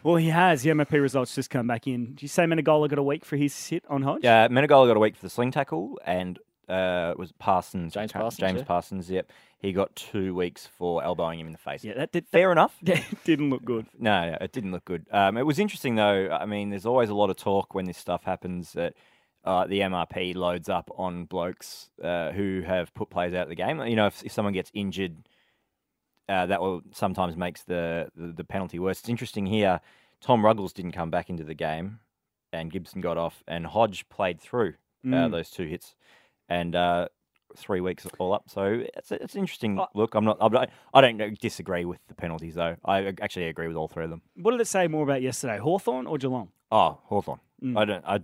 well, 0.02 0.16
he 0.16 0.30
has. 0.30 0.62
The 0.62 0.74
MOP 0.74 0.94
results 0.94 1.36
just 1.36 1.50
come 1.50 1.68
back 1.68 1.88
in. 1.88 2.12
Did 2.12 2.22
you 2.22 2.28
say 2.30 2.44
Menegola 2.44 2.88
got 2.88 2.98
a 2.98 3.04
week 3.04 3.26
for 3.26 3.36
his 3.36 3.54
sit 3.54 3.84
on 3.90 4.04
Hodge? 4.04 4.22
Yeah, 4.24 4.48
Menegola 4.48 4.88
got 4.88 4.96
a 4.96 5.02
week 5.02 5.18
for 5.18 5.24
the 5.24 5.30
sling 5.30 5.52
tackle, 5.52 6.00
and 6.06 6.40
uh, 6.70 7.14
was 7.18 7.34
Parsons, 7.34 7.94
James 7.94 8.14
Parsons, 8.14 8.40
James 8.40 8.60
yeah. 8.60 8.66
Parsons. 8.66 9.10
Yep, 9.10 9.30
he 9.60 9.74
got 9.74 9.94
two 9.94 10.34
weeks 10.34 10.66
for 10.78 11.04
elbowing 11.04 11.42
him 11.42 11.48
in 11.48 11.52
the 11.52 11.60
face. 11.60 11.84
Yeah, 11.84 11.96
that 11.96 12.14
did, 12.14 12.26
Fair 12.30 12.54
enough. 12.54 12.74
that 12.84 13.04
didn't 13.26 13.50
look 13.50 13.66
good. 13.66 13.86
No, 14.00 14.32
no, 14.32 14.38
it 14.40 14.54
didn't 14.54 14.72
look 14.72 14.86
good. 14.86 15.08
Um, 15.12 15.36
it 15.36 15.46
was 15.46 15.60
interesting 15.60 15.96
though. 15.96 16.30
I 16.32 16.46
mean, 16.46 16.70
there's 16.70 16.86
always 16.86 17.10
a 17.10 17.16
lot 17.16 17.30
of 17.30 17.36
talk 17.36 17.76
when 17.76 17.84
this 17.84 17.98
stuff 17.98 18.24
happens 18.24 18.72
that 18.74 18.94
uh, 18.94 18.96
the 19.44 19.80
MRP 19.82 20.36
loads 20.36 20.70
up 20.70 20.90
on 20.98 21.26
blokes 21.26 21.90
uh, 22.04 22.32
who 22.32 22.62
have 22.66 22.94
put 22.94 23.10
players 23.10 23.34
out 23.34 23.44
of 23.44 23.50
the 23.50 23.56
game. 23.56 23.80
You 23.86 23.96
know, 23.96 24.08
if, 24.08 24.24
if 24.24 24.32
someone 24.32 24.54
gets 24.54 24.70
injured, 24.74 25.28
uh, 26.30 26.46
that 26.46 26.62
will 26.62 26.82
sometimes 26.94 27.36
makes 27.36 27.64
the, 27.64 28.10
the 28.16 28.34
the 28.34 28.44
penalty 28.44 28.80
worse. 28.80 29.00
It's 29.00 29.10
interesting 29.10 29.46
here. 29.46 29.82
Tom 30.22 30.46
Ruggles 30.46 30.74
didn't 30.74 30.92
come 30.92 31.10
back 31.10 31.30
into 31.30 31.44
the 31.44 31.56
game, 31.56 32.00
and 32.54 32.72
Gibson 32.72 33.02
got 33.02 33.18
off, 33.18 33.44
and 33.48 33.66
Hodge 33.66 34.08
played 34.10 34.40
through 34.40 34.76
uh, 35.04 35.08
Mm. 35.08 35.32
those 35.32 35.50
two 35.50 35.66
hits, 35.66 35.96
and. 36.50 36.76
Uh, 36.76 37.08
Three 37.58 37.82
weeks 37.82 38.08
all 38.18 38.32
up, 38.32 38.46
so 38.48 38.82
it's 38.96 39.12
it's 39.12 39.34
an 39.36 39.42
interesting 39.42 39.78
look. 39.94 40.16
I'm 40.16 40.24
not, 40.24 40.38
I'm 40.40 40.54
not, 40.54 40.70
I 40.94 41.02
don't 41.02 41.38
disagree 41.38 41.84
with 41.84 42.00
the 42.08 42.16
penalties 42.16 42.56
though. 42.56 42.78
I 42.86 43.08
actually 43.22 43.48
agree 43.50 43.68
with 43.68 43.76
all 43.76 43.90
three 43.90 44.06
of 44.06 44.10
them. 44.10 44.22
What 44.38 44.52
did 44.52 44.62
it 44.62 44.68
say 44.68 44.88
more 44.88 45.04
about 45.04 45.22
yesterday, 45.22 45.58
Hawthorn 45.58 46.08
or 46.08 46.18
Geelong? 46.18 46.48
Oh, 46.72 47.00
Hawthorn. 47.04 47.42
Mm. 47.62 47.78
I 47.78 47.84
don't. 47.84 48.06
I 48.08 48.20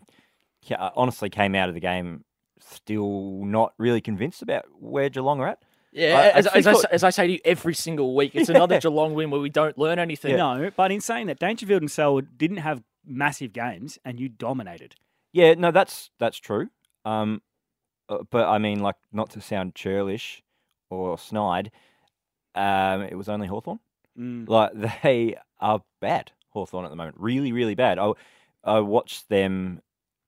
honestly 0.76 1.30
came 1.30 1.56
out 1.56 1.70
of 1.70 1.76
the 1.76 1.82
game 1.82 2.24
still 2.60 3.44
not 3.46 3.74
really 3.78 4.02
convinced 4.02 4.42
about 4.42 4.66
where 4.80 5.10
Geelong 5.10 5.40
are 5.40 5.50
at. 5.50 5.60
Yeah, 5.92 6.18
I- 6.18 6.22
I 6.22 6.30
as, 6.32 6.48
as, 6.48 6.68
I, 6.68 6.74
as 6.92 7.04
I 7.04 7.10
say 7.10 7.28
to 7.28 7.34
you 7.34 7.40
every 7.46 7.74
single 7.74 8.16
week, 8.16 8.36
it's 8.36 8.50
another 8.58 8.80
Geelong 8.80 9.14
win 9.14 9.32
where 9.32 9.42
we 9.42 9.50
don't 9.50 9.78
learn 9.78 10.00
anything. 10.00 10.36
No, 10.36 10.70
but 10.76 10.92
in 10.92 11.02
saying 11.02 11.28
that, 11.28 11.40
Dangerfield 11.40 11.82
and 11.82 11.90
Selwood 11.92 12.38
didn't 12.38 12.58
have 12.58 12.84
massive 13.06 13.54
games, 13.54 13.98
and 14.04 14.20
you 14.20 14.30
dominated. 14.30 14.96
Yeah, 15.34 15.54
no, 15.54 15.72
that's 15.72 16.10
that's 16.20 16.38
true. 16.38 16.70
Um, 17.06 17.42
uh, 18.10 18.20
but 18.30 18.48
I 18.48 18.58
mean, 18.58 18.80
like, 18.80 18.96
not 19.12 19.30
to 19.32 19.42
sound 19.42 19.76
churlish 19.76 20.44
or 20.90 21.18
snide, 21.18 21.72
um, 22.56 23.02
it 23.02 23.16
was 23.16 23.30
only 23.30 23.48
Hawthorn. 23.48 23.80
Mm. 24.18 24.48
Like 24.48 24.72
they 25.04 25.36
are 25.60 25.82
bad, 26.02 26.32
Hawthorn 26.50 26.86
at 26.86 26.90
the 26.90 26.98
moment. 26.98 27.18
Really, 27.20 27.52
really 27.52 27.76
bad. 27.76 27.98
I 27.98 28.12
I 28.64 28.80
watched 28.82 29.30
them 29.30 29.82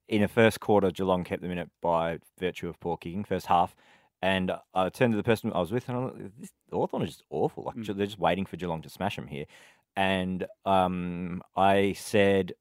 in 0.10 0.22
the 0.22 0.28
first 0.28 0.60
quarter. 0.60 0.92
Geelong 0.92 1.24
kept 1.24 1.42
them 1.42 1.52
in 1.52 1.58
it 1.60 1.70
by 1.82 2.20
virtue 2.40 2.68
of 2.68 2.80
poor 2.80 2.98
kicking, 2.98 3.24
first 3.24 3.46
half. 3.46 3.76
And 4.22 4.52
I 4.74 4.90
turned 4.90 5.14
to 5.14 5.18
the 5.18 5.24
person 5.24 5.54
I 5.54 5.60
was 5.60 5.72
with, 5.72 5.88
and 5.88 5.98
I'm 5.98 6.04
like, 6.06 6.38
this 6.38 6.52
Hawthorn 6.72 7.04
is 7.04 7.12
just 7.12 7.24
awful. 7.30 7.64
Like 7.64 7.76
Mm. 7.78 7.96
they're 7.96 8.06
just 8.06 8.20
waiting 8.20 8.46
for 8.46 8.58
Geelong 8.58 8.82
to 8.82 8.90
smash 8.90 9.16
them 9.16 9.28
here. 9.28 9.46
And 9.96 10.46
um, 10.66 11.42
I 11.56 11.94
said, 11.94 12.54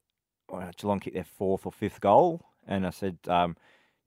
well, 0.48 0.70
Geelong 0.76 1.00
kicked 1.00 1.14
their 1.14 1.24
fourth 1.24 1.66
or 1.66 1.72
fifth 1.72 2.00
goal, 2.00 2.44
and 2.66 2.86
I 2.86 2.90
said 2.90 3.18
um, 3.26 3.56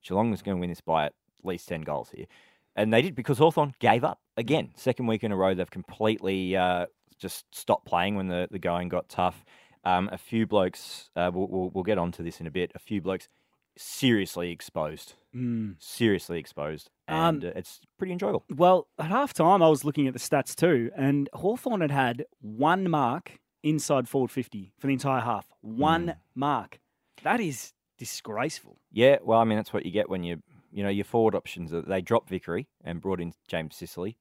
Geelong 0.02 0.32
is 0.32 0.40
going 0.40 0.56
to 0.56 0.60
win 0.60 0.70
this 0.70 0.80
by 0.80 1.06
at 1.06 1.12
least 1.42 1.68
ten 1.68 1.82
goals 1.82 2.10
here. 2.10 2.26
And 2.74 2.90
they 2.92 3.02
did 3.02 3.14
because 3.14 3.36
Hawthorn 3.38 3.74
gave 3.80 4.02
up 4.02 4.20
again. 4.38 4.70
Second 4.76 5.06
week 5.06 5.22
in 5.22 5.30
a 5.32 5.36
row, 5.36 5.52
they've 5.54 5.70
completely 5.70 6.56
uh, 6.56 6.86
just 7.18 7.44
stopped 7.54 7.84
playing 7.86 8.16
when 8.16 8.28
the, 8.28 8.48
the 8.50 8.58
going 8.58 8.88
got 8.88 9.10
tough. 9.10 9.44
Um, 9.84 10.08
a 10.12 10.18
few 10.18 10.46
blokes, 10.46 11.10
uh, 11.16 11.30
we'll, 11.34 11.48
we'll, 11.48 11.70
we'll 11.70 11.84
get 11.84 11.98
onto 11.98 12.22
this 12.22 12.40
in 12.40 12.46
a 12.46 12.50
bit, 12.50 12.70
a 12.74 12.78
few 12.78 13.00
blokes 13.00 13.28
seriously 13.76 14.50
exposed. 14.50 15.14
Mm. 15.34 15.76
Seriously 15.78 16.38
exposed. 16.38 16.90
Um, 17.08 17.16
And 17.16 17.44
uh, 17.46 17.52
it's 17.56 17.80
pretty 17.98 18.12
enjoyable. 18.12 18.44
Well, 18.54 18.86
at 18.98 19.06
half 19.06 19.32
time, 19.32 19.62
I 19.62 19.68
was 19.68 19.84
looking 19.84 20.06
at 20.06 20.12
the 20.12 20.20
stats 20.20 20.54
too, 20.54 20.90
and 20.96 21.28
Hawthorn 21.32 21.80
had 21.80 21.90
had 21.90 22.26
one 22.40 22.88
mark 22.88 23.38
inside 23.62 24.08
forward 24.08 24.30
50 24.30 24.72
for 24.78 24.86
the 24.88 24.92
entire 24.92 25.20
half. 25.20 25.46
One 25.62 26.06
Mm. 26.08 26.16
mark. 26.34 26.80
That 27.22 27.40
is 27.40 27.72
disgraceful. 27.98 28.78
Yeah, 28.90 29.18
well, 29.22 29.38
I 29.38 29.44
mean 29.44 29.56
that's 29.56 29.72
what 29.72 29.86
you 29.86 29.92
get 29.92 30.08
when 30.10 30.22
you 30.24 30.42
you 30.72 30.82
know 30.82 30.88
your 30.88 31.04
forward 31.04 31.34
options. 31.34 31.70
They 31.70 32.00
dropped 32.02 32.28
Vickery 32.28 32.66
and 32.84 33.00
brought 33.00 33.20
in 33.20 33.32
James 33.46 33.76
Sicily. 33.76 34.16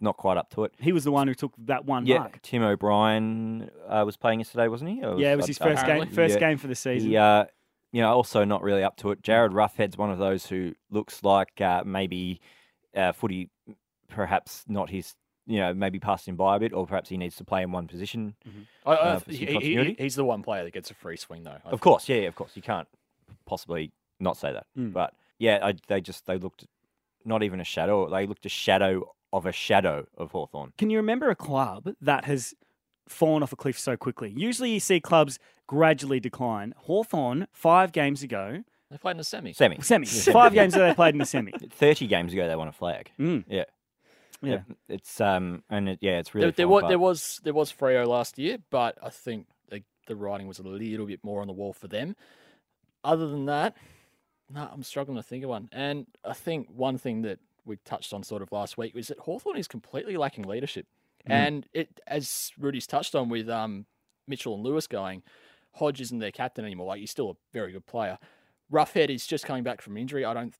Not 0.00 0.16
quite 0.16 0.36
up 0.36 0.50
to 0.50 0.62
it. 0.64 0.72
He 0.78 0.92
was 0.92 1.02
the 1.04 1.10
one 1.10 1.26
who 1.26 1.34
took 1.34 1.52
that 1.66 1.84
one 1.84 2.06
Yeah, 2.06 2.18
mark. 2.18 2.40
Tim 2.42 2.62
O'Brien 2.62 3.68
uh, 3.88 4.04
was 4.06 4.16
playing 4.16 4.38
yesterday, 4.40 4.68
wasn't 4.68 4.90
he? 4.92 5.04
Or 5.04 5.18
Yeah, 5.18 5.32
it 5.32 5.36
was 5.36 5.46
his 5.46 5.60
I- 5.60 5.64
first 5.64 5.86
game. 5.86 6.06
First 6.10 6.34
Yeah. 6.34 6.40
game 6.40 6.58
for 6.58 6.68
the 6.68 6.74
season. 6.76 7.10
He, 7.10 7.16
uh, 7.16 7.46
you 7.90 8.00
know, 8.02 8.12
also 8.12 8.44
not 8.44 8.62
really 8.62 8.84
up 8.84 8.96
to 8.98 9.10
it. 9.10 9.22
Jarryd 9.22 9.50
Roughead's 9.52 9.96
one 9.98 10.10
of 10.10 10.18
those 10.18 10.46
who 10.46 10.74
looks 10.90 11.24
like 11.24 11.60
uh, 11.60 11.82
maybe 11.84 12.40
uh, 12.94 13.12
footy, 13.12 13.50
perhaps 14.08 14.64
not 14.68 14.90
his. 14.90 15.14
You 15.46 15.60
know, 15.60 15.72
maybe 15.72 15.98
passed 15.98 16.28
him 16.28 16.36
by 16.36 16.56
a 16.56 16.60
bit, 16.60 16.74
or 16.74 16.86
perhaps 16.86 17.08
he 17.08 17.16
needs 17.16 17.34
to 17.36 17.44
play 17.44 17.62
in 17.62 17.72
one 17.72 17.86
position. 17.88 18.34
I, 18.84 18.90
I, 18.92 18.94
Uh, 18.96 19.18
for 19.20 19.32
he- 19.32 19.46
he- 19.46 19.96
he's 19.98 20.14
the 20.14 20.24
one 20.24 20.42
player 20.42 20.62
that 20.62 20.74
gets 20.74 20.90
a 20.90 20.94
free 20.94 21.16
swing, 21.16 21.42
though. 21.42 21.56
I 21.64 21.70
Of 21.70 21.80
course, 21.80 22.06
yeah, 22.06 22.16
yeah, 22.16 22.28
of 22.28 22.34
course, 22.34 22.54
you 22.54 22.60
can't 22.60 22.86
possibly 23.46 23.90
not 24.20 24.36
say 24.36 24.52
that. 24.52 24.66
Mm. 24.76 24.92
But 24.92 25.14
yeah, 25.38 25.58
I, 25.62 25.74
they 25.86 26.02
just 26.02 26.26
they 26.26 26.36
looked 26.36 26.66
not 27.24 27.42
even 27.42 27.60
a 27.60 27.64
shadow. 27.64 28.10
They 28.10 28.26
looked 28.26 28.44
a 28.44 28.50
shadow 28.50 29.14
of 29.32 29.46
a 29.46 29.52
shadow 29.52 30.06
of 30.16 30.32
Hawthorn. 30.32 30.72
Can 30.78 30.90
you 30.90 30.98
remember 30.98 31.30
a 31.30 31.36
club 31.36 31.94
that 32.00 32.24
has 32.24 32.54
fallen 33.08 33.42
off 33.42 33.52
a 33.52 33.56
cliff 33.56 33.78
so 33.78 33.96
quickly? 33.96 34.32
Usually 34.36 34.70
you 34.70 34.80
see 34.80 35.00
clubs 35.00 35.38
gradually 35.66 36.20
decline. 36.20 36.74
Hawthorn, 36.76 37.46
five 37.52 37.92
games 37.92 38.22
ago, 38.22 38.62
They 38.90 38.98
played 38.98 39.12
in 39.12 39.18
the 39.18 39.24
semi. 39.24 39.52
Semi. 39.52 39.80
semi. 39.80 40.06
five 40.32 40.52
games 40.54 40.74
ago 40.74 40.86
they 40.86 40.94
played 40.94 41.14
in 41.14 41.18
the 41.18 41.26
semi. 41.26 41.52
Thirty 41.70 42.06
games 42.06 42.32
ago, 42.32 42.48
they 42.48 42.56
won 42.56 42.68
a 42.68 42.72
flag. 42.72 43.10
Mm. 43.18 43.44
Yeah, 43.48 43.64
Yeah. 44.40 44.62
It's 44.88 45.20
um, 45.20 45.62
and 45.68 45.90
it, 45.90 45.98
yeah, 46.00 46.18
it's 46.18 46.34
really 46.34 46.46
there, 46.46 46.52
there, 46.52 46.68
was, 46.68 46.80
apart. 46.80 46.90
there 46.90 46.98
was 46.98 47.40
there 47.44 47.54
was 47.54 47.72
Freo 47.72 48.06
last 48.06 48.38
year, 48.38 48.58
but 48.70 48.96
I 49.02 49.10
think 49.10 49.46
the, 49.68 49.82
the 50.06 50.16
writing 50.16 50.48
was 50.48 50.58
a 50.58 50.62
little 50.62 51.06
bit 51.06 51.22
more 51.22 51.42
on 51.42 51.46
the 51.46 51.52
wall 51.52 51.72
for 51.72 51.88
them. 51.88 52.16
Other 53.04 53.28
than 53.28 53.46
that, 53.46 53.76
no, 54.50 54.68
I'm 54.72 54.82
struggling 54.82 55.16
to 55.16 55.22
think 55.22 55.44
of 55.44 55.50
one. 55.50 55.68
And 55.72 56.06
I 56.24 56.32
think 56.32 56.68
one 56.70 56.98
thing 56.98 57.22
that 57.22 57.38
we 57.68 57.76
touched 57.84 58.12
on 58.12 58.22
sort 58.22 58.42
of 58.42 58.50
last 58.50 58.76
week 58.76 58.94
was 58.94 59.08
that 59.08 59.20
Hawthorn 59.20 59.56
is 59.56 59.68
completely 59.68 60.16
lacking 60.16 60.44
leadership. 60.44 60.86
And 61.26 61.66
it, 61.72 62.00
as 62.06 62.52
Rudy's 62.58 62.86
touched 62.86 63.14
on 63.14 63.28
with 63.28 63.48
um, 63.48 63.86
Mitchell 64.26 64.54
and 64.54 64.62
Lewis 64.62 64.86
going, 64.86 65.22
Hodge 65.74 66.00
isn't 66.00 66.18
their 66.18 66.32
captain 66.32 66.64
anymore. 66.64 66.86
Like 66.86 67.00
he's 67.00 67.10
still 67.10 67.30
a 67.30 67.36
very 67.52 67.72
good 67.72 67.86
player. 67.86 68.18
Roughead 68.72 69.10
is 69.10 69.26
just 69.26 69.44
coming 69.44 69.62
back 69.62 69.80
from 69.80 69.96
injury. 69.96 70.24
I 70.24 70.34
don't. 70.34 70.54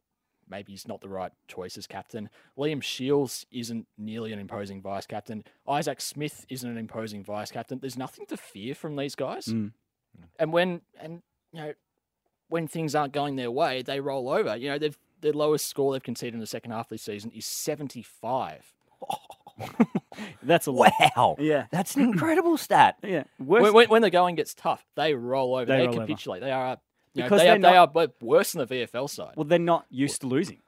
Maybe 0.50 0.72
he's 0.72 0.88
not 0.88 1.02
the 1.02 1.10
right 1.10 1.32
choice 1.46 1.76
as 1.76 1.86
captain. 1.86 2.30
Liam 2.56 2.82
Shiels 2.82 3.44
isn't 3.50 3.86
nearly 3.98 4.32
an 4.32 4.38
imposing 4.38 4.80
vice 4.80 5.06
captain. 5.06 5.44
Isaac 5.68 6.00
Smith 6.00 6.46
isn't 6.48 6.68
an 6.68 6.78
imposing 6.78 7.22
vice 7.22 7.50
captain. 7.50 7.80
There's 7.80 7.98
nothing 7.98 8.24
to 8.26 8.36
fear 8.36 8.74
from 8.74 8.96
these 8.96 9.14
guys. 9.14 9.46
Mm. 9.46 9.72
And 10.38 10.52
when 10.52 10.80
and 11.00 11.22
you 11.52 11.60
know 11.60 11.72
when 12.48 12.66
things 12.66 12.94
aren't 12.94 13.12
going 13.12 13.36
their 13.36 13.50
way, 13.50 13.82
they 13.82 14.00
roll 14.00 14.30
over. 14.30 14.56
You 14.56 14.70
know 14.70 14.78
they've 14.78 14.98
their 15.20 15.32
lowest 15.32 15.66
score 15.66 15.92
they've 15.92 16.02
conceded 16.02 16.34
in 16.34 16.40
the 16.40 16.46
second 16.46 16.70
half 16.72 16.86
of 16.86 16.90
this 16.90 17.02
season 17.02 17.30
is 17.34 17.46
75. 17.46 18.72
That's 20.42 20.66
a 20.66 20.70
lot. 20.70 20.92
wow. 21.16 21.36
Yeah. 21.38 21.66
That's 21.70 21.96
an 21.96 22.02
incredible 22.02 22.56
stat. 22.56 22.96
Yeah. 23.04 23.24
Worse, 23.38 23.62
When, 23.62 23.72
when, 23.74 23.88
when 23.88 24.02
the 24.02 24.10
going 24.10 24.34
gets 24.34 24.54
tough, 24.54 24.84
they 24.96 25.14
roll 25.14 25.54
over. 25.54 25.64
They 25.64 25.78
They, 25.78 25.86
roll 25.86 25.96
over. 25.96 26.06
capitulate. 26.06 26.40
They 26.42 26.50
are. 26.50 26.76
You 27.14 27.22
know, 27.22 27.26
Because 27.26 27.40
they, 27.40 27.46
they're 27.46 27.54
are, 27.80 27.86
they 27.92 28.00
are 28.00 28.08
worse 28.20 28.52
than 28.52 28.66
the 28.66 28.74
VFL 28.74 29.08
side. 29.08 29.32
well, 29.36 29.44
they're 29.44 29.58
not 29.58 29.86
used 29.90 30.20
to 30.20 30.26
losing. 30.26 30.58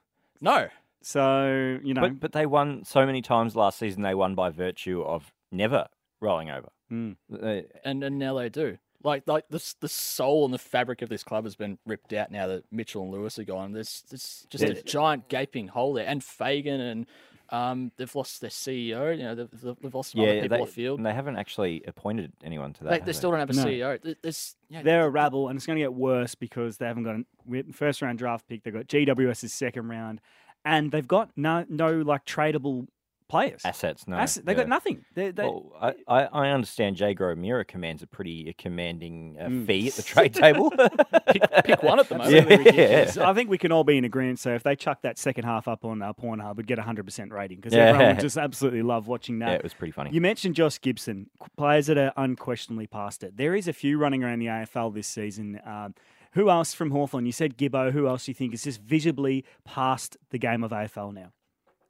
No, 0.41 0.67
So, 1.01 1.77
you 1.83 1.93
know. 1.93 2.01
But 2.01 2.19
but 2.19 2.31
they 2.33 2.45
won 2.45 2.83
so 2.83 3.05
many 3.05 3.21
times 3.21 3.55
last 3.55 3.77
season. 3.79 4.01
They 4.01 4.15
won 4.15 4.33
by 4.35 4.49
virtue 4.49 5.01
of 5.03 5.31
never 5.51 5.87
rolling 6.19 6.49
over. 6.49 6.69
Mm. 6.91 7.15
Uh, 7.31 7.61
and, 7.85 8.03
and 8.03 8.17
now 8.17 8.33
they 8.33 8.49
do. 8.49 8.77
Like 9.03 9.23
like 9.27 9.47
the 9.49 9.73
the 9.79 9.89
soul 9.89 10.45
and 10.45 10.53
the 10.53 10.59
fabric 10.59 11.01
of 11.01 11.09
this 11.09 11.23
club 11.23 11.43
has 11.45 11.55
been 11.55 11.77
ripped 11.85 12.13
out 12.13 12.31
now 12.31 12.47
that 12.47 12.63
Mitchell 12.71 13.03
and 13.03 13.11
Lewis 13.11 13.39
are 13.39 13.43
gone. 13.43 13.71
There's, 13.71 14.03
there's 14.09 14.45
just 14.49 14.63
a 14.63 14.81
giant 14.83 15.29
gaping 15.29 15.67
hole 15.67 15.93
there. 15.93 16.05
And 16.07 16.23
Fagan 16.23 16.79
and 16.79 17.07
um, 17.51 17.91
they've 17.97 18.15
lost 18.15 18.41
their 18.41 18.49
CEO. 18.49 19.15
You 19.17 19.23
know, 19.23 19.35
they've, 19.35 19.75
they've 19.81 19.93
lost 19.93 20.11
some 20.11 20.21
other 20.21 20.35
yeah, 20.35 20.41
people 20.43 20.65
they, 20.65 20.71
field, 20.71 20.99
and 20.99 21.05
they 21.05 21.13
haven't 21.13 21.37
actually 21.37 21.83
appointed 21.85 22.31
anyone 22.43 22.73
to 22.73 22.85
that. 22.85 22.89
They, 23.01 23.05
they 23.07 23.13
still 23.13 23.31
don't 23.31 23.39
have 23.39 23.49
a 23.49 23.53
No. 23.53 23.65
CEO. 23.65 24.15
There's, 24.21 24.55
you 24.69 24.77
know, 24.77 24.83
They're 24.83 25.05
a 25.05 25.09
rabble, 25.09 25.49
and 25.49 25.57
it's 25.57 25.65
going 25.65 25.77
to 25.77 25.83
get 25.83 25.93
worse 25.93 26.33
because 26.33 26.77
they 26.77 26.85
haven't 26.85 27.03
got 27.03 27.17
a 27.17 27.73
first 27.73 28.01
round 28.01 28.19
draft 28.19 28.47
pick. 28.47 28.63
They've 28.63 28.73
got 28.73 28.87
GWS's 28.87 29.53
second 29.53 29.89
round, 29.89 30.21
and 30.63 30.91
they've 30.91 31.07
got 31.07 31.31
no 31.35 31.65
no 31.67 32.01
like 32.01 32.25
tradable 32.25 32.87
players. 33.31 33.61
assets. 33.65 34.07
No, 34.07 34.17
Asset- 34.17 34.45
they've 34.45 34.55
yeah. 34.57 34.63
got 34.63 34.69
nothing. 34.69 35.03
They, 35.15 35.31
they, 35.31 35.43
Well, 35.43 35.71
I, 35.81 35.93
I, 36.07 36.23
I 36.25 36.49
understand 36.49 36.99
Jaeger 36.99 37.31
O'Meara 37.31 37.65
commands 37.65 38.03
a 38.03 38.07
pretty 38.07 38.49
uh, 38.49 38.53
commanding 38.57 39.37
uh, 39.39 39.45
Mm. 39.45 39.65
fee 39.65 39.87
at 39.87 39.93
the 39.93 40.03
trade 40.03 40.33
table. 40.33 40.71
pick, 41.31 41.41
pick 41.65 41.81
one 41.83 41.99
at 41.99 42.09
the 42.09 42.17
moment. 42.17 42.33
Yeah. 42.49 42.55
ridiculous. 42.57 43.17
I 43.17 43.33
think 43.33 43.49
we 43.49 43.57
can 43.57 43.71
all 43.71 43.83
be 43.83 43.97
in 43.97 44.05
agreement. 44.05 44.39
So 44.39 44.53
if 44.53 44.63
they 44.63 44.75
chuck 44.75 45.01
that 45.03 45.17
second 45.17 45.45
half 45.45 45.67
up 45.67 45.83
on 45.85 46.01
uh, 46.01 46.13
Pornhub, 46.13 46.57
we'd 46.57 46.67
get 46.67 46.77
a 46.79 46.83
hundred 46.83 47.05
percent 47.05 47.31
rating 47.31 47.57
because 47.57 47.73
Yeah. 47.73 47.85
everyone 47.87 48.15
would 48.15 48.21
just 48.29 48.37
absolutely 48.37 48.81
love 48.83 49.07
watching 49.07 49.39
that. 49.39 49.49
yeah, 49.49 49.55
it 49.55 49.63
was 49.63 49.73
pretty 49.73 49.91
funny. 49.91 50.11
You 50.11 50.21
mentioned 50.21 50.55
Josh 50.55 50.79
Gibson, 50.81 51.29
players 51.57 51.87
that 51.87 51.97
are 51.97 52.13
unquestionably 52.17 52.87
past 52.87 53.23
it. 53.23 53.37
There 53.37 53.55
is 53.55 53.67
a 53.67 53.73
few 53.73 53.97
running 53.97 54.23
around 54.23 54.39
the 54.39 54.47
AFL 54.47 54.93
this 54.93 55.07
season. 55.07 55.59
Um, 55.65 55.95
who 56.33 56.49
else 56.49 56.73
from 56.73 56.91
Hawthorn? 56.91 57.25
You 57.25 57.31
said 57.33 57.57
Gibbo. 57.57 57.91
Who 57.91 58.07
else 58.07 58.25
do 58.25 58.31
you 58.31 58.35
think 58.35 58.53
is 58.53 58.63
just 58.63 58.81
visibly 58.81 59.43
past 59.65 60.17
the 60.29 60.37
game 60.37 60.63
of 60.63 60.71
AFL 60.71 61.13
now? 61.13 61.31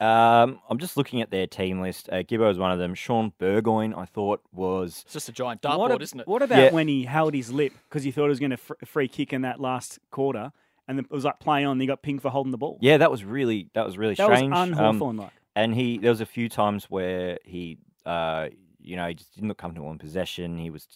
Um, 0.01 0.60
I'm 0.70 0.79
just 0.79 0.98
looking 0.98 1.22
at 1.22 1.29
their 1.29 1.46
team 1.48 1.79
list. 1.79 2.10
Uh, 2.12 2.17
Gibbo 2.24 2.50
is 2.50 2.58
one 2.58 2.72
of 2.72 2.79
them. 2.79 2.96
Shaun 2.96 3.34
Burgoyne, 3.38 3.93
I 3.93 4.05
thought 4.05 4.41
was 4.51 5.03
It's 5.05 5.13
just 5.13 5.29
a 5.29 5.31
giant 5.31 5.63
what, 5.63 5.77
dartboard, 5.77 5.93
ab- 5.96 6.01
isn't 6.01 6.20
it? 6.22 6.27
what 6.27 6.41
about 6.41 6.58
Yeah. 6.60 6.72
when 6.74 6.88
he 6.88 7.03
held 7.03 7.34
his 7.36 7.51
lip 7.53 7.74
because 7.88 8.03
he 8.03 8.12
thought 8.12 8.24
he 8.24 8.29
was 8.29 8.39
going 8.39 8.50
to 8.51 8.58
fr- 8.58 8.74
free 8.84 9.08
kick 9.08 9.31
in 9.31 9.43
that 9.43 9.60
last 9.60 10.00
quarter, 10.10 10.51
and 10.88 10.98
it 11.00 11.12
was 11.12 11.24
like 11.24 11.39
play 11.39 11.63
on. 11.63 11.74
And 11.74 11.81
he 11.81 11.88
got 11.88 12.01
pinged 12.01 12.22
for 12.24 12.29
holding 12.31 12.51
the 12.51 12.58
ball. 12.58 12.79
yeah, 12.81 12.98
that 12.98 13.12
was 13.12 13.24
really 13.24 13.70
that 13.75 13.86
was 13.86 13.98
really 13.98 14.15
that 14.15 14.25
strange. 14.25 14.51
Um, 14.53 14.74
un-Hawthorn 14.74 15.17
like. 15.17 15.31
and 15.55 15.75
he 15.75 16.00
there 16.00 16.10
was 16.12 16.22
a 16.22 16.25
few 16.25 16.50
times 16.50 16.86
where 16.89 17.38
he 17.46 17.77
uh 18.05 18.48
you 18.79 18.96
know 18.96 19.08
he 19.08 19.13
just 19.13 19.36
didn't 19.36 19.48
look 19.50 19.60
comfortable 19.60 19.91
in 19.91 20.00
possession 20.00 20.58
he 20.58 20.72
was 20.72 20.88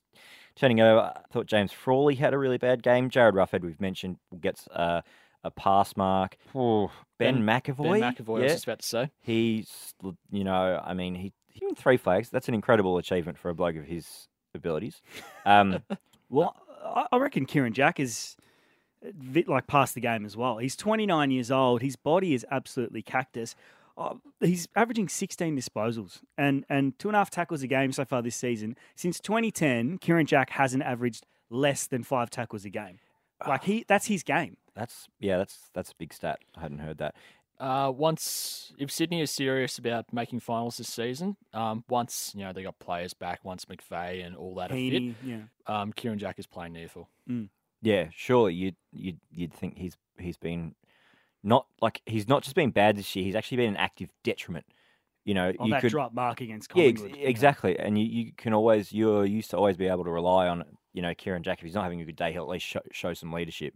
turning 0.55 0.79
over 0.81 1.01
i 1.01 1.21
thought 1.31 1.45
james 1.45 1.71
frawley 1.71 2.15
had 2.15 2.33
a 2.33 2.37
really 2.39 2.57
bad 2.57 2.81
game 2.81 3.11
Jarryd 3.11 3.33
Roughead 3.33 3.61
we've 3.61 3.79
mentioned 3.79 4.17
gets 4.41 4.67
uh, 4.69 5.01
a 5.45 5.51
pass 5.51 5.95
mark 5.95 6.37
oh, 6.53 6.91
ben, 7.19 7.45
Ben- 7.45 7.61
McEvoy 7.61 7.99
Ben 8.01 8.13
McEvoy, 8.15 8.39
I 8.39 8.43
was 8.43 8.51
just 8.51 8.63
about 8.65 8.79
to 8.79 8.87
say. 8.87 9.11
he's 9.21 9.93
you 10.31 10.43
know 10.43 10.81
i 10.83 10.93
mean 10.93 11.15
he 11.15 11.31
he 11.47 11.65
won 11.65 11.75
three 11.75 11.97
flags 11.97 12.29
that's 12.29 12.47
an 12.49 12.53
incredible 12.53 12.97
achievement 12.97 13.37
for 13.37 13.49
a 13.49 13.53
bloke 13.55 13.75
of 13.77 13.85
his 13.85 14.27
abilities 14.53 15.01
um 15.45 15.81
Well, 16.29 16.55
I- 16.83 17.05
I 17.11 17.17
reckon 17.17 17.45
Kieran 17.45 17.73
Jack 17.73 17.99
is 17.99 18.35
a 19.07 19.13
bit 19.13 19.47
like 19.47 19.67
past 19.67 19.93
the 19.93 20.01
game 20.01 20.25
as 20.25 20.35
well. 20.35 20.57
He's 20.57 20.75
29 20.75 21.29
years 21.29 21.51
old. 21.51 21.83
His 21.83 21.95
body 21.95 22.33
is 22.33 22.43
absolutely 22.49 23.03
cactus. 23.03 23.55
Oh, 23.95 24.19
he's 24.39 24.67
averaging 24.75 25.07
16 25.07 25.55
disposals 25.55 26.21
and, 26.37 26.65
and 26.67 26.97
two 26.97 27.07
and 27.09 27.15
a 27.15 27.19
half 27.19 27.29
tackles 27.29 27.61
a 27.61 27.67
game 27.67 27.91
so 27.91 28.03
far 28.05 28.23
this 28.23 28.35
season. 28.35 28.75
Since 28.95 29.19
2010, 29.19 29.99
Kieran 29.99 30.25
Jack 30.25 30.49
hasn't 30.49 30.81
averaged 30.83 31.25
less 31.51 31.85
than 31.85 32.03
five 32.03 32.31
tackles 32.31 32.65
a 32.65 32.69
game. 32.69 32.97
Like 33.47 33.63
he, 33.65 33.85
that's 33.87 34.07
his 34.07 34.23
game. 34.23 34.57
That's 34.75 35.07
yeah 35.19 35.37
that's 35.37 35.69
that's 35.73 35.91
a 35.91 35.95
big 35.97 36.13
stat 36.13 36.39
i 36.57 36.61
hadn't 36.61 36.79
heard 36.79 36.97
that 36.97 37.15
Uh, 37.57 37.89
once 37.95 38.73
if 38.77 38.91
Sydney 38.91 39.21
is 39.21 39.31
serious 39.31 39.77
about 39.77 40.11
making 40.11 40.41
finals 40.41 40.75
this 40.75 40.89
season, 40.89 41.37
um, 41.53 41.85
once 41.87 42.33
you 42.35 42.43
know 42.43 42.51
they 42.51 42.63
got 42.63 42.77
players 42.79 43.13
back, 43.13 43.39
once 43.45 43.63
McVeigh 43.63 44.25
and 44.25 44.35
all 44.35 44.55
that 44.55 44.71
are 44.71 44.75
fit, 44.75 45.15
yeah. 45.23 45.43
um, 45.65 45.93
Kieran 45.93 46.19
Jack 46.19 46.37
is 46.37 46.45
playing 46.47 46.73
near 46.73 46.89
full. 46.89 47.07
Yeah, 47.81 48.09
surely 48.11 48.53
you'd 48.55 48.75
you'd 48.91 49.19
you'd 49.31 49.53
think 49.53 49.77
he's 49.77 49.95
he's 50.19 50.35
been 50.35 50.75
not 51.43 51.65
like 51.81 52.01
he's 52.05 52.27
not 52.27 52.43
just 52.43 52.55
been 52.57 52.71
bad 52.71 52.97
this 52.97 53.15
year. 53.15 53.23
He's 53.23 53.35
actually 53.35 53.57
been 53.57 53.69
an 53.69 53.77
active 53.77 54.09
detriment. 54.25 54.65
You 55.23 55.33
know, 55.33 55.53
On 55.57 55.67
you 55.67 55.73
that 55.73 55.81
could 55.81 55.91
drop 55.91 56.13
mark 56.13 56.41
against 56.41 56.69
yeah 56.75 56.83
ex- 56.85 56.99
Collingwood. 56.99 57.23
exactly, 57.25 57.79
and 57.79 57.97
you, 57.97 58.05
you 58.05 58.31
can 58.35 58.53
always 58.53 58.91
you're 58.91 59.25
used 59.25 59.51
to 59.51 59.57
always 59.57 59.77
be 59.77 59.87
able 59.87 60.03
to 60.03 60.11
rely 60.11 60.49
on 60.49 60.65
you 60.93 61.01
know 61.01 61.13
Kieran 61.15 61.41
Jack. 61.41 61.59
If 61.59 61.63
he's 61.65 61.73
not 61.73 61.83
having 61.83 62.01
a 62.01 62.05
good 62.05 62.17
day, 62.17 62.33
he'll 62.33 62.43
at 62.43 62.49
least 62.49 62.65
show, 62.65 62.81
show 62.91 63.13
some 63.13 63.31
leadership. 63.31 63.75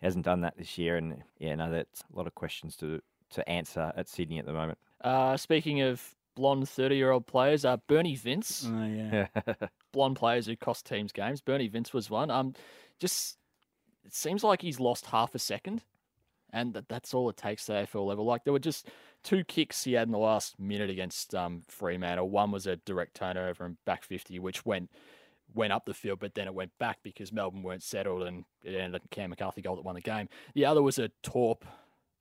He 0.00 0.06
hasn't 0.06 0.24
done 0.24 0.42
that 0.42 0.56
this 0.58 0.76
year, 0.78 0.96
and 0.96 1.22
yeah, 1.38 1.54
no, 1.54 1.70
that's 1.70 2.02
a 2.12 2.16
lot 2.16 2.26
of 2.26 2.34
questions 2.34 2.76
to 2.76 3.00
to 3.30 3.48
answer 3.48 3.92
at 3.96 4.08
Sydney 4.08 4.38
at 4.38 4.46
the 4.46 4.52
moment. 4.52 4.78
Uh, 5.02 5.36
speaking 5.36 5.80
of 5.80 6.14
blonde 6.34 6.68
thirty-year-old 6.68 7.26
players, 7.26 7.64
uh, 7.64 7.76
Bernie 7.88 8.14
Vince, 8.16 8.68
Oh, 8.70 8.84
yeah. 8.86 9.26
blonde 9.92 10.16
players 10.16 10.46
who 10.46 10.56
cost 10.56 10.86
teams 10.86 11.12
games. 11.12 11.40
Bernie 11.40 11.68
Vince 11.68 11.92
was 11.92 12.10
one. 12.10 12.30
Um, 12.30 12.54
just 13.00 13.38
it 14.04 14.14
seems 14.14 14.44
like 14.44 14.62
he's 14.62 14.78
lost 14.78 15.06
half 15.06 15.34
a 15.34 15.38
second, 15.38 15.82
and 16.52 16.74
that, 16.74 16.88
that's 16.88 17.14
all 17.14 17.28
it 17.30 17.36
takes 17.36 17.66
to 17.66 17.72
AFL 17.72 18.06
level. 18.06 18.24
Like 18.24 18.44
there 18.44 18.52
were 18.52 18.58
just 18.58 18.88
two 19.24 19.44
kicks 19.44 19.82
he 19.84 19.94
had 19.94 20.06
in 20.06 20.12
the 20.12 20.18
last 20.18 20.58
minute 20.60 20.90
against 20.90 21.34
um, 21.34 21.62
Fremantle. 21.68 22.28
One 22.30 22.52
was 22.52 22.66
a 22.66 22.76
direct 22.76 23.14
turnover 23.16 23.64
and 23.64 23.76
back 23.86 24.04
fifty, 24.04 24.38
which 24.38 24.64
went 24.66 24.90
went 25.56 25.72
up 25.72 25.84
the 25.86 25.94
field, 25.94 26.20
but 26.20 26.34
then 26.34 26.46
it 26.46 26.54
went 26.54 26.70
back 26.78 26.98
because 27.02 27.32
Melbourne 27.32 27.62
weren't 27.64 27.82
settled, 27.82 28.22
and 28.22 28.44
it 28.62 28.74
ended 28.74 28.94
up 29.02 29.10
Cam 29.10 29.30
McCarthy 29.30 29.62
goal 29.62 29.74
that 29.76 29.84
won 29.84 29.94
the 29.96 30.00
game. 30.00 30.28
The 30.54 30.66
other 30.66 30.82
was 30.82 30.98
a 30.98 31.08
torp 31.22 31.64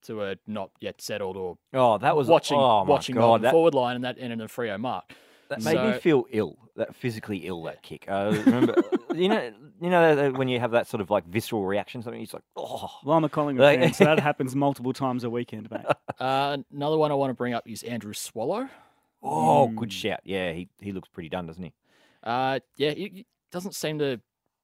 to 0.03 0.23
a 0.23 0.35
not 0.47 0.69
yet 0.79 1.01
settled 1.01 1.35
or 1.35 1.57
oh, 1.73 1.97
that 1.97 2.15
was 2.15 2.27
watching 2.27 2.57
oh 2.57 2.83
watching 2.83 3.15
God, 3.15 3.41
that, 3.41 3.51
forward 3.51 3.73
line, 3.73 3.95
and 3.95 4.03
that 4.05 4.15
ended 4.19 4.39
in 4.39 4.41
a 4.45 4.47
Freo 4.47 4.79
mark. 4.79 5.13
that 5.49 5.63
made 5.63 5.77
me 5.83 5.99
feel 5.99 6.25
ill. 6.31 6.57
That 6.75 6.93
physically 6.95 7.37
ill. 7.47 7.63
That 7.63 7.81
kick. 7.81 8.05
I 8.09 8.25
remember 8.25 8.75
you 9.15 9.29
know, 9.29 9.51
you 9.81 9.89
know 9.89 10.15
that 10.15 10.37
when 10.37 10.47
you 10.49 10.59
have 10.59 10.71
that 10.71 10.87
sort 10.87 10.99
of 11.01 11.09
like 11.09 11.25
visceral 11.25 11.65
reaction, 11.65 12.03
something 12.03 12.21
it's 12.21 12.33
like, 12.33 12.43
oh, 12.57 12.89
Well, 13.03 13.15
I'm 13.17 13.23
a 13.23 13.29
Collingwood 13.29 13.63
Like- 13.63 13.79
fan, 13.79 13.93
so 13.93 14.03
that 14.05 14.19
happens 14.29 14.55
multiple 14.55 14.91
times 14.93 15.23
a 15.23 15.29
weekend, 15.29 15.69
mate. 15.71 15.85
Uh, 16.19 16.57
another 16.73 16.97
one 16.97 17.11
I 17.11 17.15
want 17.15 17.29
to 17.31 17.33
bring 17.33 17.53
up 17.53 17.67
is 17.67 17.81
Andrew 17.83 18.13
Swallow. 18.13 18.69
oh, 19.23 19.67
Mm. 19.69 19.75
good 19.75 19.91
shout. 19.93 20.19
Yeah, 20.23 20.51
he 20.53 20.69
he 20.79 20.91
looks 20.91 21.09
pretty 21.09 21.29
done, 21.29 21.45
doesn't 21.47 21.63
he? 21.63 21.73
Uh, 22.25 22.59
yeah, 22.77 22.91
he, 22.91 23.01
he 23.13 23.25
doesn't 23.51 23.75
seem 23.75 23.99
to 23.99 24.19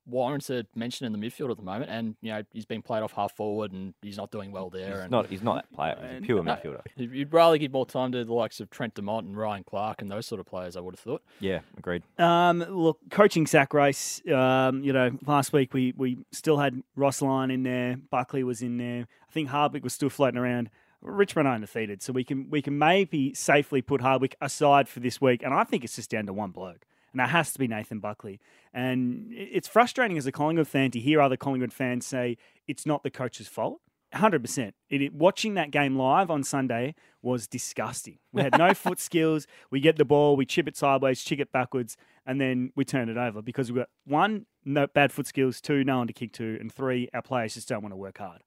warrant 0.07 0.49
a 0.49 0.65
mention 0.75 1.05
in 1.05 1.11
the 1.11 1.17
midfield 1.19 1.51
at 1.51 1.57
the 1.57 1.63
moment, 1.63 1.91
and 1.91 2.15
you 2.21 2.31
know 2.31 2.41
he's 2.51 2.65
been 2.65 2.81
played 2.81 3.03
off 3.03 3.11
half 3.13 3.35
forward, 3.35 3.71
and 3.71 3.93
he's 4.01 4.17
not 4.17 4.31
doing 4.31 4.51
well 4.51 4.69
there. 4.69 4.93
He's 4.93 5.01
and 5.01 5.11
not. 5.11 5.27
He's 5.27 5.43
not 5.43 5.55
that 5.55 5.71
player. 5.71 5.95
He's 6.13 6.23
a 6.23 6.25
pure 6.25 6.43
No. 6.43 6.55
midfielder. 6.55 6.81
You'd 6.95 7.11
you'd 7.13 7.33
rather 7.33 7.57
give 7.59 7.71
more 7.71 7.85
time 7.85 8.11
to 8.13 8.25
the 8.25 8.33
likes 8.33 8.59
of 8.59 8.69
Trent 8.71 8.95
Dumont 8.95 9.27
and 9.27 9.37
Ryan 9.37 9.63
Clarke 9.63 10.01
and 10.01 10.09
those 10.11 10.25
sort 10.25 10.39
of 10.41 10.47
players. 10.47 10.75
I 10.75 10.79
would 10.79 10.95
have 10.95 10.99
thought. 10.99 11.21
Yeah, 11.39 11.59
agreed. 11.77 12.01
Um, 12.17 12.59
look, 12.67 12.97
coaching 13.11 13.45
sack 13.45 13.73
race. 13.75 14.21
Um, 14.27 14.83
you 14.83 14.91
know, 14.91 15.11
last 15.27 15.53
week 15.53 15.73
we 15.73 15.93
we 15.95 16.17
still 16.31 16.57
had 16.57 16.81
Ross 16.95 17.21
Lyon 17.21 17.51
in 17.51 17.61
there. 17.63 17.97
Buckley 18.09 18.43
was 18.43 18.61
in 18.63 18.77
there. 18.77 19.07
I 19.29 19.31
think 19.31 19.49
Hardwick 19.49 19.83
was 19.83 19.93
still 19.93 20.09
floating 20.09 20.39
around. 20.39 20.71
Richmond 21.03 21.47
are 21.47 21.55
undefeated, 21.55 22.01
so 22.03 22.11
we 22.13 22.23
can 22.23 22.49
we 22.49 22.61
can 22.61 22.77
maybe 22.77 23.33
safely 23.33 23.81
put 23.81 24.01
Hardwick 24.01 24.35
aside 24.41 24.87
for 24.89 24.99
this 24.99 25.19
week. 25.21 25.41
And 25.43 25.53
I 25.53 25.63
think 25.63 25.83
it's 25.83 25.95
just 25.95 26.11
down 26.11 26.25
to 26.27 26.33
one 26.33 26.51
bloke, 26.51 26.85
and 27.13 27.19
that 27.19 27.29
has 27.29 27.51
to 27.53 27.59
be 27.59 27.67
Nathan 27.67 27.99
Buckley. 27.99 28.39
And 28.73 29.27
it's 29.31 29.67
frustrating 29.67 30.17
as 30.17 30.25
a 30.25 30.31
Collingwood 30.31 30.67
fan 30.67 30.91
to 30.91 30.99
hear 30.99 31.21
other 31.21 31.37
Collingwood 31.37 31.73
fans 31.73 32.05
say 32.05 32.37
it's 32.67 32.85
not 32.85 33.03
the 33.03 33.09
coach's 33.11 33.47
fault. 33.47 33.81
Hundred 34.13 34.41
percent. 34.41 34.75
It, 34.89 35.01
it- 35.01 35.13
watching 35.13 35.53
that 35.53 35.71
game 35.71 35.95
live 35.95 36.29
on 36.29 36.43
Sunday 36.43 36.95
was 37.21 37.47
disgusting. 37.47 38.19
We 38.33 38.41
had 38.41 38.57
no 38.57 38.73
foot 38.73 38.99
skills. 38.99 39.47
We 39.69 39.79
get 39.79 39.95
the 39.97 40.03
ball, 40.05 40.35
we 40.35 40.45
chip 40.45 40.67
it 40.67 40.75
sideways, 40.75 41.23
chick 41.23 41.39
it 41.39 41.51
backwards, 41.53 41.95
and 42.25 42.39
then 42.41 42.73
we 42.75 42.83
turn 42.83 43.07
it 43.07 43.15
over 43.17 43.41
because 43.41 43.71
we 43.71 43.79
got 43.79 43.89
one 44.05 44.45
no 44.65 44.87
bad 44.87 45.11
foot 45.13 45.27
skills, 45.27 45.61
two 45.61 45.83
no 45.85 45.99
one 45.99 46.07
to 46.07 46.13
kick 46.13 46.33
to, 46.33 46.57
and 46.59 46.71
three 46.73 47.07
our 47.13 47.21
players 47.21 47.53
just 47.53 47.69
don't 47.69 47.81
want 47.81 47.93
to 47.93 47.97
work 47.97 48.17
hard. 48.17 48.41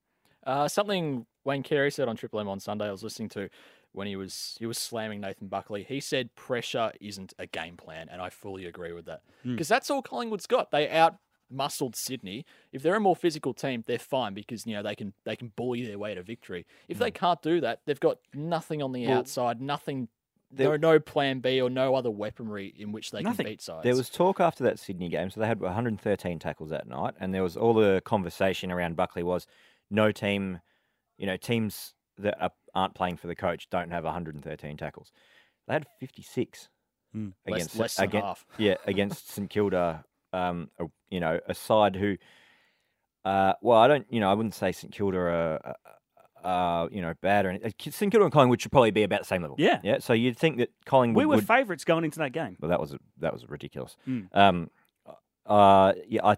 Uh, 0.47 0.69
something 0.69 1.25
Wayne 1.45 1.63
Carey 1.63 1.91
said 1.91 2.09
on 2.09 2.17
Triple 2.17 2.41
M 2.41 2.49
on 2.49 2.61
Sunday. 2.61 2.87
I 2.87 2.91
was 2.93 3.03
listening 3.03 3.31
to 3.31 3.49
when 3.95 4.07
he 4.07 4.17
was 4.17 4.57
he 4.59 4.67
was 4.67 4.77
slamming 4.77 5.21
Nathan 5.21 5.49
Buckley. 5.49 5.85
He 5.85 6.01
said 6.01 6.35
pressure 6.35 6.93
isn't 7.01 7.33
a 7.39 7.47
game 7.47 7.77
plan, 7.77 8.09
and 8.11 8.21
I 8.21 8.29
fully 8.29 8.67
agree 8.67 8.93
with 8.93 9.07
that 9.07 9.23
hmm. 9.43 9.53
because 9.53 9.69
that's 9.69 9.89
all 9.89 10.03
Collingwood's 10.03 10.47
got. 10.47 10.71
They 10.71 10.91
out 10.91 11.17
muscled 11.51 11.95
Sydney. 11.95 12.45
If 12.73 12.83
they're 12.83 12.97
a 12.97 13.01
more 13.01 13.17
physical 13.17 13.55
team, 13.55 13.85
they're 13.87 13.99
fine 13.99 14.35
because 14.35 14.67
you 14.67 14.75
know 14.75 14.83
they 14.83 14.97
can 14.97 15.15
they 15.25 15.37
can 15.37 15.53
bully 15.57 15.87
their 15.87 15.99
way 15.99 16.15
to 16.15 16.23
victory. 16.23 16.67
If 16.89 16.99
they 16.99 17.11
hmm. 17.11 17.15
can't 17.15 17.43
do 17.43 17.61
that, 17.61 17.81
they've 17.87 18.01
got 18.01 18.19
nothing 18.35 18.83
on 18.83 18.93
the 18.93 19.07
Well, 19.07 19.19
outside, 19.19 19.61
nothing. 19.61 20.09
there- 20.51 20.73
are 20.73 20.79
no 20.79 20.99
plan 21.01 21.41
B 21.41 21.61
or 21.61 21.71
no 21.71 21.95
other 21.95 22.11
weaponry 22.11 22.75
in 22.77 22.93
which 22.93 23.11
they 23.11 23.23
Nothing. 23.23 23.47
can 23.47 23.53
beat 23.53 23.63
sides. 23.63 23.85
There 23.85 23.97
was 23.97 24.11
talk 24.11 24.41
after 24.41 24.63
that 24.65 24.79
Sydney 24.79 25.09
game, 25.09 25.31
so 25.31 25.41
they 25.41 25.47
had 25.47 25.61
113 25.61 26.39
tackles 26.39 26.71
that 26.71 26.87
night, 26.87 27.15
and 27.19 27.33
there 27.33 27.43
was 27.43 27.57
all 27.57 27.75
the 27.75 28.03
conversation 28.05 28.71
around 28.71 28.97
Buckley 28.97 29.23
was 29.23 29.47
no 29.91 30.13
team, 30.13 30.61
you 31.17 31.27
know, 31.27 31.37
teams 31.37 31.95
that 32.19 32.41
are, 32.41 32.51
aren't 32.75 32.95
playing 32.95 33.17
for 33.17 33.27
the 33.27 33.35
coach 33.35 33.69
don't 33.71 33.91
have 33.91 34.05
113 34.05 34.77
tackles. 34.77 35.13
They 35.67 35.75
had 35.75 35.87
56 36.01 36.69
Hmm. 37.13 37.29
Less- 37.47 37.57
against 37.57 37.77
less 37.77 37.95
than 37.97 38.05
against- 38.09 38.27
half. 38.27 38.47
Yeah, 38.59 38.75
against 38.87 39.31
St 39.31 39.49
Kilda, 39.49 40.05
um, 40.33 40.71
a, 40.81 40.87
you 41.11 41.21
know, 41.21 41.39
a 41.47 41.55
side 41.55 41.95
who, 41.97 42.17
uh, 43.25 43.55
well, 43.63 43.79
I 43.79 43.87
don't, 43.89 44.07
you 44.11 44.21
know, 44.21 44.31
I 44.31 44.35
wouldn't 44.35 44.55
say 44.55 44.73
St 44.73 44.93
Kilda 44.93 45.19
are. 45.19 45.75
Uh, 46.43 46.89
you 46.93 47.01
know, 47.01 47.15
bad 47.23 47.47
or 47.47 47.49
anything. 47.49 47.73
St 47.91 48.13
Kilda 48.13 48.25
and 48.25 48.31
Collingwood 48.33 48.61
should 48.61 48.71
probably 48.71 48.91
be 48.91 49.03
about 49.03 49.21
the 49.21 49.25
same 49.25 49.41
level. 49.41 49.57
Yeah. 49.59 49.81
yeah. 49.83 49.99
So 50.01 50.13
you'd 50.13 50.37
think 50.37 50.59
that 50.59 50.69
Collingwood 50.85 51.23
We 51.23 51.25
were 51.25 51.37
would, 51.37 51.47
favourites 51.47 51.85
going 51.85 52.05
into 52.05 52.19
that 52.19 52.33
game. 52.33 52.59
well, 52.61 52.69
that 52.69 52.79
was 52.79 52.95
that 53.21 53.33
was 53.33 53.49
ridiculous. 53.49 53.97
Mm. 54.07 54.29
Um, 54.35 54.71
uh, 55.47 55.95
yeah, 56.07 56.21
I 56.23 56.37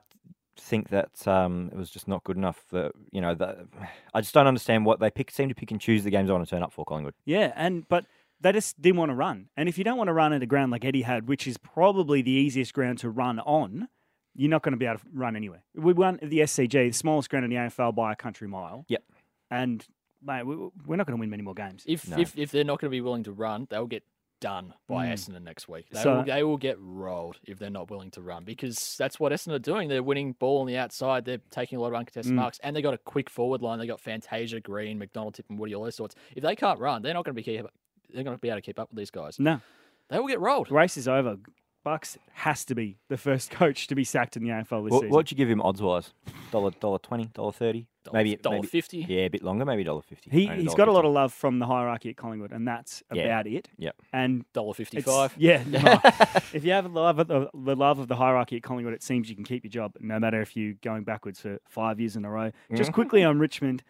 think 0.59 0.89
that 0.91 1.27
um, 1.29 1.71
it 1.73 1.77
was 1.77 1.91
just 1.91 2.09
not 2.09 2.25
good 2.25 2.37
enough. 2.37 2.63
For, 2.69 2.91
you 3.13 3.21
know, 3.21 3.35
the, 3.35 3.67
I 4.15 4.21
just 4.21 4.35
don't 4.35 4.47
understand 4.47 4.85
what 4.87 5.01
they 5.01 5.11
pick. 5.11 5.31
Seem 5.31 5.49
to 5.49 5.55
pick 5.55 5.71
and 5.71 5.81
choose 5.81 6.05
the 6.05 6.11
games 6.11 6.29
they 6.29 6.33
want 6.33 6.45
to 6.47 6.51
turn 6.51 6.63
up 6.63 6.73
for 6.73 6.85
Collingwood. 6.85 7.15
Yeah, 7.25 7.53
and 7.57 7.89
but 7.89 8.07
they 8.41 8.53
just 8.53 8.81
didn't 8.81 8.99
want 8.99 9.11
to 9.11 9.15
run. 9.15 9.49
And 9.57 9.69
if 9.69 9.79
you 9.79 9.85
don't 9.85 9.97
want 9.97 10.09
to 10.09 10.13
run 10.13 10.33
at 10.33 10.43
a 10.43 10.47
ground 10.47 10.71
like 10.73 10.83
Etihad, 10.83 11.27
which 11.27 11.47
is 11.47 11.57
probably 11.57 12.23
the 12.23 12.31
easiest 12.33 12.75
ground 12.75 12.99
to 12.99 13.11
run 13.11 13.41
on, 13.41 13.89
you're 14.35 14.51
not 14.51 14.63
going 14.63 14.73
to 14.73 14.79
be 14.79 14.87
able 14.87 14.99
to 14.99 15.05
run 15.15 15.37
anywhere. 15.37 15.63
We 15.75 15.93
won 15.95 16.19
the 16.23 16.41
SCG, 16.41 16.71
the 16.71 16.93
smallest 16.93 17.31
ground 17.31 17.45
in 17.45 17.51
the 17.51 17.57
AFL 17.57 17.95
by 17.95 18.13
a 18.13 18.17
country 18.17 18.49
mile. 18.49 18.85
Yep. 18.89 19.03
And 19.51 19.87
mate, 20.23 20.45
we, 20.45 20.57
we're 20.87 20.97
not 20.97 21.07
going 21.07 21.17
to 21.17 21.21
win 21.21 21.31
many 21.31 21.43
more 21.43 21.55
games. 21.55 21.85
If 21.87 22.09
No. 22.09 22.19
if 22.19 22.37
if 22.37 22.51
they're 22.51 22.65
not 22.65 22.81
going 22.81 22.91
to 22.91 22.95
be 22.95 23.01
willing 23.01 23.23
to 23.25 23.33
run, 23.33 23.67
they'll 23.71 23.87
get 23.87 24.03
done 24.41 24.75
by 24.87 25.07
Mm. 25.07 25.13
Essendon 25.13 25.43
next 25.43 25.69
week. 25.69 25.89
They 25.91 26.03
So- 26.03 26.17
will 26.17 26.23
they 26.25 26.43
will 26.43 26.57
get 26.57 26.77
rolled 26.79 27.39
if 27.45 27.59
they're 27.59 27.71
not 27.71 27.91
willing 27.91 28.11
to 28.13 28.21
run 28.23 28.45
because 28.45 28.97
that's 28.99 29.19
what 29.19 29.33
Essendon 29.33 29.53
are 29.55 29.59
doing. 29.59 29.89
They're 29.89 30.03
winning 30.03 30.33
ball 30.33 30.61
on 30.61 30.67
the 30.67 30.77
outside. 30.77 31.25
They're 31.25 31.41
taking 31.51 31.79
a 31.79 31.81
lot 31.81 31.89
of 31.89 31.95
uncontested 31.95 32.33
Mm. 32.33 32.37
marks, 32.37 32.59
and 32.63 32.75
they 32.77 32.83
got 32.83 32.95
a 32.95 32.99
quick 32.99 33.31
forward 33.31 33.63
line. 33.63 33.79
They 33.79 33.87
got 33.87 34.01
Fantasia, 34.01 34.61
Green, 34.61 34.99
McDonald, 34.99 35.35
Tip, 35.35 35.47
and 35.49 35.59
Woody, 35.59 35.75
all 35.75 35.85
those 35.85 35.95
sorts. 35.97 36.15
If 36.35 36.43
they 36.43 36.55
can't 36.57 36.79
run, 36.79 37.03
they're 37.03 37.15
not 37.15 37.25
going 37.25 37.35
to 37.35 37.41
be 37.41 37.43
keep, 37.43 37.65
they're 38.13 38.25
going 38.25 38.37
to 38.37 38.41
be 38.41 38.49
able 38.49 38.59
to 38.59 38.63
keep 38.63 38.79
up 38.79 38.91
with 38.91 38.99
these 38.99 39.11
guys. 39.11 39.39
No, 39.41 39.61
They 40.09 40.19
will 40.19 40.29
get 40.29 40.41
rolled. 40.41 40.71
race 40.71 40.97
is 40.97 41.09
over. 41.09 41.39
Bucks 41.87 42.19
has 42.33 42.65
to 42.65 42.75
be 42.75 42.99
the 43.09 43.17
first 43.17 43.49
coach 43.53 43.87
to 43.87 43.95
be 43.95 44.03
sacked 44.03 44.37
in 44.37 44.43
the 44.43 44.49
AFL 44.49 44.87
this 44.87 44.91
What, 44.91 44.93
season. 45.03 45.11
what'd 45.11 45.31
you 45.31 45.37
give 45.37 45.49
him 45.49 45.63
odds 45.63 45.81
wise? 45.81 46.13
Dollar 46.51 46.73
dollar 46.81 46.99
twenty, 46.99 47.27
dollar 47.27 47.53
thirty, 47.53 47.87
maybe 48.13 48.35
dollar 48.35 48.57
maybe- 48.57 48.67
fifty. 48.67 49.07
Yeah, 49.09 49.21
a 49.27 49.29
bit 49.29 49.45
longer, 49.45 49.65
maybe 49.65 49.85
dollar 49.85 50.03
fifty. 50.03 50.29
he, 50.29 50.49
Only 50.49 50.65
he's 50.65 50.75
got 50.75 50.89
a 50.89 50.93
lot 50.93 51.05
of 51.05 51.13
love 51.13 51.33
from 51.33 51.61
the 51.61 51.67
hierarchy 51.67 52.11
at 52.11 52.17
Collingwood, 52.17 52.51
and 52.51 52.67
that's 52.67 53.05
Yeah. 53.13 53.27
about 53.27 53.47
it. 53.47 53.69
Yep. 53.79 53.95
And 54.13 54.45
Dollar 54.53 54.71
It's- 54.71 54.89
fifty-five. 54.89 55.35
Yeah. 55.39 55.63
no. 55.65 55.79
if 56.53 56.65
you 56.65 56.73
have 56.73 56.93
the 56.93 57.01
love, 57.01 57.21
of 57.21 57.29
the, 57.29 57.49
the 57.55 57.77
love 57.77 58.01
of 58.01 58.09
the 58.09 58.17
hierarchy 58.17 58.57
at 58.57 58.65
Collingwood, 58.65 58.93
it 58.93 59.05
seems 59.05 59.31
you 59.31 59.37
can 59.37 59.45
keep 59.45 59.63
your 59.63 59.71
job, 59.71 59.93
no 60.01 60.19
matter 60.19 60.41
if 60.41 60.57
you're 60.57 60.75
going 60.83 61.05
backwards 61.05 61.39
for 61.39 61.61
five 61.69 62.01
years 62.01 62.17
in 62.17 62.25
a 62.25 62.31
row. 62.31 62.51
Just 62.75 62.91
mm-hmm. 62.91 62.95
quickly 62.95 63.23
on 63.23 63.39
Richmond, 63.39 63.85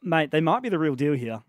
mate, 0.00 0.30
they 0.30 0.40
might 0.40 0.62
be 0.62 0.68
the 0.68 0.78
real 0.78 0.94
deal 0.94 1.14
here. 1.14 1.42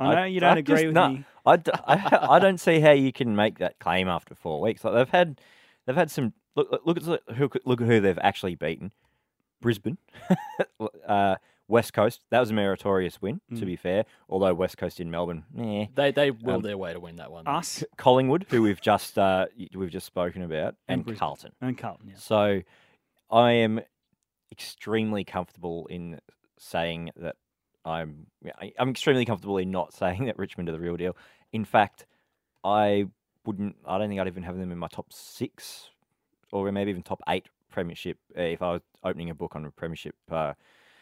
I 0.00 0.14
know 0.14 0.24
you 0.24 0.40
don't 0.40 0.58
agree 0.58 0.74
just- 0.74 0.86
with 0.86 0.94
no, 0.94 1.08
me. 1.10 1.24
I, 1.46 1.56
d- 1.56 1.70
I, 1.86 2.18
I 2.36 2.38
don't 2.38 2.58
see 2.58 2.80
how 2.80 2.90
you 2.92 3.12
can 3.12 3.34
make 3.34 3.58
that 3.58 3.78
claim 3.78 4.08
after 4.08 4.34
four 4.34 4.60
weeks. 4.60 4.84
Like 4.84 4.94
they've 4.94 5.08
had, 5.08 5.40
they've 5.86 5.96
had 5.96 6.10
some. 6.10 6.32
Look, 6.56 6.80
look 6.84 6.96
at 6.98 7.04
who 7.36 7.50
look 7.64 7.80
at 7.80 7.86
who 7.86 8.00
they've 8.00 8.18
actually 8.20 8.54
beaten. 8.56 8.92
Brisbane, 9.62 9.98
uh, 11.06 11.36
West 11.68 11.92
Coast. 11.92 12.22
That 12.30 12.40
was 12.40 12.50
a 12.50 12.54
meritorious 12.54 13.20
win, 13.22 13.40
Mm. 13.52 13.58
to 13.60 13.66
be 13.66 13.76
fair. 13.76 14.04
Although 14.28 14.54
West 14.54 14.76
Coast 14.78 15.00
in 15.00 15.10
Melbourne, 15.10 15.44
eh. 15.58 15.86
They 15.94 16.10
they 16.12 16.30
will 16.30 16.56
Um, 16.56 16.62
their 16.62 16.76
way 16.78 16.92
to 16.92 17.00
win 17.00 17.16
that 17.16 17.30
one. 17.30 17.46
Us 17.46 17.84
Collingwood, 17.96 18.46
who 18.50 18.62
we've 18.62 18.80
just 18.80 19.18
uh, 19.18 19.46
we've 19.74 19.90
just 19.90 20.06
spoken 20.06 20.42
about, 20.42 20.76
And 20.88 21.06
and, 21.06 21.18
Carlton. 21.18 21.52
and 21.60 21.76
Carlton, 21.78 22.08
yeah. 22.08 22.14
So 22.16 22.62
I 23.30 23.52
am 23.52 23.80
extremely 24.50 25.24
comfortable 25.24 25.86
in 25.86 26.20
saying 26.58 27.10
that 27.16 27.36
I'm 27.84 28.26
I- 28.60 28.72
I'm 28.78 28.90
extremely 28.90 29.24
comfortable 29.24 29.58
in 29.58 29.70
not 29.70 29.92
saying 30.02 30.24
that 30.26 30.38
Richmond 30.38 30.68
are 30.68 30.72
the 30.72 30.80
real 30.80 30.96
deal. 30.96 31.16
In 31.52 31.64
fact, 31.64 32.06
I 32.64 33.06
wouldn't 33.44 33.76
I 33.86 33.98
don't 33.98 34.08
think 34.08 34.20
I'd 34.20 34.26
even 34.26 34.42
have 34.42 34.58
them 34.58 34.70
in 34.72 34.78
my 34.78 34.88
top 34.88 35.12
6 35.12 35.90
or 36.52 36.70
maybe 36.72 36.90
even 36.90 37.02
top 37.02 37.20
8 37.28 37.46
premiership 37.70 38.18
uh, 38.36 38.42
if 38.42 38.60
I 38.60 38.72
was 38.72 38.82
opening 39.04 39.30
a 39.30 39.34
book 39.34 39.56
on 39.56 39.64
a 39.64 39.70
premiership 39.70 40.14
uh, 40.30 40.52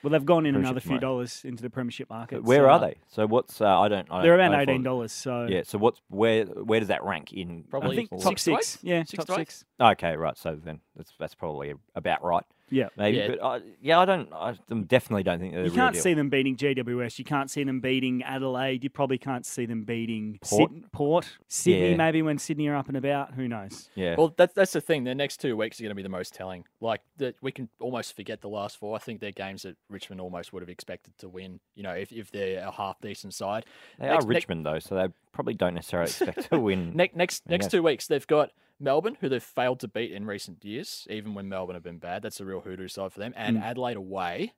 Well, 0.03 0.11
they've 0.13 0.25
gone 0.25 0.47
in 0.47 0.55
another 0.55 0.79
few 0.81 0.91
tomorrow. 0.99 1.01
dollars 1.01 1.45
into 1.45 1.63
the 1.63 1.71
premiership 1.71 2.09
market. 2.11 2.45
where 2.45 2.61
so 2.61 2.69
are 2.69 2.79
they? 2.81 2.99
So 3.09 3.27
what's 3.27 3.61
uh, 3.61 3.81
I 3.81 3.89
don't 3.89 4.07
I 4.11 4.23
They're 4.23 4.37
don't- 4.37 4.41
around 4.41 4.53
I 4.55 4.65
follow- 4.65 4.73
eighteen 4.75 4.83
dollars. 4.85 5.13
So 5.13 5.47
Yeah, 5.51 5.63
so 5.65 5.79
what's 5.79 6.01
where 6.11 6.45
where 6.45 6.79
does 6.79 6.89
that 6.91 7.03
rank 7.03 7.33
in 7.33 7.65
Probably 7.65 7.97
I 7.97 8.07
think 8.07 8.23
top 8.23 8.37
to 8.37 8.41
six. 8.43 8.77
eight? 8.77 8.85
Yeah, 8.89 9.03
Six 9.03 9.25
top 9.25 9.27
to 9.27 9.35
six. 9.35 9.65
Okay, 9.81 10.17
right. 10.17 10.37
So 10.39 10.55
then 10.63 10.81
that's 10.95 11.13
that's 11.19 11.35
probably 11.35 11.75
about 11.97 12.23
right. 12.23 12.45
Yeah. 12.71 12.89
Maybe, 12.97 13.19
Yeah. 13.19 13.29
but 13.29 13.43
I, 13.43 13.61
yeah, 13.81 13.99
I 14.01 14.05
don't. 14.05 14.33
I 14.33 14.57
definitely 14.87 15.23
don't 15.23 15.39
think 15.41 15.53
they're 15.53 15.65
You 15.65 15.71
real 15.71 15.75
can't 15.77 15.95
deal. 15.95 16.03
see 16.03 16.15
them 16.15 16.29
beating 16.29 16.57
GWS. 16.57 17.19
You 17.19 17.25
can't 17.25 17.51
see 17.51 17.65
them 17.65 17.81
beating 17.81 18.23
Adelaide. 18.23 18.85
You 18.85 18.91
probably 18.91 19.19
can't 19.19 19.47
see 19.47 19.67
them 19.67 19.85
beating 19.85 20.39
Port? 20.43 20.71
Syd- 20.73 20.93
Port, 20.93 21.39
Sydney. 21.49 21.91
Yeah. 21.91 21.97
Maybe 21.97 22.23
when 22.23 22.39
Sydney 22.39 22.69
are 22.69 22.77
up 22.77 22.89
and 22.89 22.97
about. 22.97 23.35
Who 23.35 23.49
knows? 23.49 23.89
Yeah. 23.95 24.17
Well, 24.19 24.35
that's 24.37 24.53
that's 24.55 24.73
the 24.73 24.81
thing. 24.81 25.05
The 25.05 25.15
next 25.15 25.39
two 25.41 25.57
weeks 25.57 25.81
are 25.81 25.85
going 25.85 25.91
to 25.91 25.95
be 25.95 26.03
the 26.03 26.09
most 26.09 26.35
telling. 26.35 26.65
Like 26.81 27.01
that, 27.19 27.37
we 27.41 27.53
can 27.53 27.69
almost 27.81 28.15
forget 28.15 28.41
the 28.41 28.49
last 28.49 28.77
four. 28.79 28.95
I 28.97 28.99
think 28.99 29.21
they're 29.21 29.33
games 29.33 29.63
that 29.63 29.77
Richmond 29.89 30.21
almost 30.21 30.53
would 30.53 30.63
have 30.63 30.69
expected 30.71 31.17
to 31.19 31.29
win. 31.29 31.61
You 31.75 31.83
know, 31.83 31.93
if, 31.93 32.13
if 32.13 32.31
they're 32.31 32.61
a 32.67 32.71
half 32.71 33.01
decent 33.01 33.35
side. 33.35 33.65
They 33.99 34.07
Next- 34.07 34.13
are 34.25 34.29
next- 34.29 34.35
Richmond 34.35 34.67
though, 34.67 34.79
so 34.79 34.95
they 34.95 35.09
probably 35.33 35.55
don't 35.55 35.75
necessarily 35.75 36.09
expect 36.11 36.51
to 36.51 36.59
win. 36.61 36.93
Next 36.95 37.17
next 37.17 37.49
next 37.49 37.71
two 37.71 37.83
weeks, 37.83 38.07
they've 38.09 38.27
got 38.27 38.51
Melbourne, 38.81 39.17
who 39.21 39.29
they've 39.29 39.43
failed 39.43 39.81
to 39.81 39.89
beat 39.89 40.13
in 40.13 40.25
recent 40.27 40.65
years, 40.65 41.07
even 41.11 41.35
when 41.35 41.49
Melbourne 41.49 41.75
have 41.75 41.83
been 41.83 41.99
bad. 41.99 42.23
That's 42.23 42.41
a 42.41 42.45
real 42.45 42.61
hoodoo 42.61 42.89
side 42.89 43.13
for 43.13 43.19
them. 43.21 43.33
And 43.37 43.57
Mm. 43.59 43.63
Adelaide 43.63 43.97
away. 43.97 44.53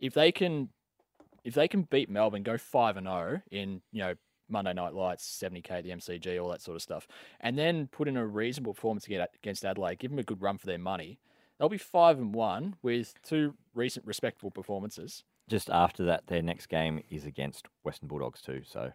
If 0.00 0.14
they 0.14 0.32
can, 0.32 0.70
if 1.44 1.54
they 1.54 1.68
can 1.68 1.82
beat 1.82 2.08
Melbourne, 2.10 2.42
go 2.42 2.58
five 2.58 2.96
and 2.96 3.06
zero 3.06 3.42
in 3.50 3.82
you 3.92 4.00
know 4.02 4.14
Monday 4.48 4.72
Night 4.74 4.94
Lights, 4.94 5.24
seventy 5.24 5.62
k 5.62 5.80
the 5.80 5.90
MCG, 5.90 6.38
all 6.42 6.48
that 6.50 6.60
sort 6.62 6.76
of 6.76 6.82
stuff, 6.82 7.06
and 7.40 7.58
then 7.58 7.88
put 7.88 8.08
in 8.08 8.16
a 8.16 8.26
reasonable 8.26 8.74
performance 8.74 9.06
against 9.06 9.34
against 9.36 9.64
Adelaide, 9.64 9.98
give 9.98 10.10
them 10.10 10.18
a 10.18 10.22
good 10.24 10.40
run 10.42 10.58
for 10.58 10.66
their 10.66 10.78
money. 10.78 11.18
They'll 11.58 11.68
be 11.70 11.78
five 11.78 12.18
and 12.18 12.34
one 12.34 12.76
with 12.82 13.14
two 13.22 13.54
recent 13.74 14.06
respectable 14.06 14.50
performances. 14.50 15.24
Just 15.48 15.70
after 15.70 16.04
that, 16.04 16.26
their 16.26 16.42
next 16.42 16.66
game 16.66 17.02
is 17.08 17.24
against 17.24 17.66
Western 17.84 18.08
Bulldogs 18.08 18.42
too. 18.42 18.62
So 18.64 18.92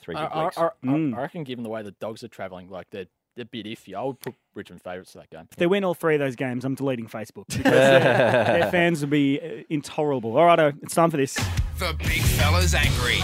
three 0.00 0.16
I, 0.16 0.22
good 0.26 0.32
I, 0.32 0.44
weeks. 0.44 0.58
I- 0.58 0.64
I- 0.66 0.70
Mm. 0.84 1.14
I 1.16 1.20
reckon, 1.20 1.44
given 1.44 1.62
the 1.62 1.70
way 1.70 1.82
the 1.82 1.92
dogs 1.92 2.24
are 2.24 2.28
travelling, 2.28 2.68
like 2.68 2.90
they're 2.90 3.06
a 3.40 3.44
bit 3.44 3.66
iffy. 3.66 3.94
I 3.94 4.02
would 4.02 4.20
put 4.20 4.34
Richmond 4.54 4.82
favourites 4.82 5.12
to 5.12 5.18
that 5.18 5.30
game. 5.30 5.48
If 5.50 5.56
they 5.56 5.66
win 5.66 5.84
all 5.84 5.94
three 5.94 6.14
of 6.14 6.20
those 6.20 6.36
games, 6.36 6.64
I'm 6.64 6.74
deleting 6.74 7.06
Facebook 7.08 7.46
their, 7.62 8.00
their 8.00 8.70
fans 8.70 9.00
would 9.00 9.10
be 9.10 9.40
uh, 9.40 9.64
intolerable. 9.68 10.36
All 10.36 10.46
righto, 10.46 10.72
it's 10.82 10.94
time 10.94 11.10
for 11.10 11.16
this. 11.16 11.34
The 11.78 11.94
big 11.98 12.22
fella's 12.22 12.74
angry. 12.74 13.18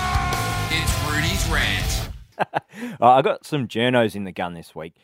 It's 0.70 1.10
Rudy's 1.10 1.48
rant. 1.48 2.10
Uh, 3.00 3.12
I 3.12 3.22
got 3.22 3.46
some 3.46 3.66
journos 3.66 4.14
in 4.14 4.24
the 4.24 4.32
gun 4.32 4.52
this 4.52 4.74
week. 4.74 4.94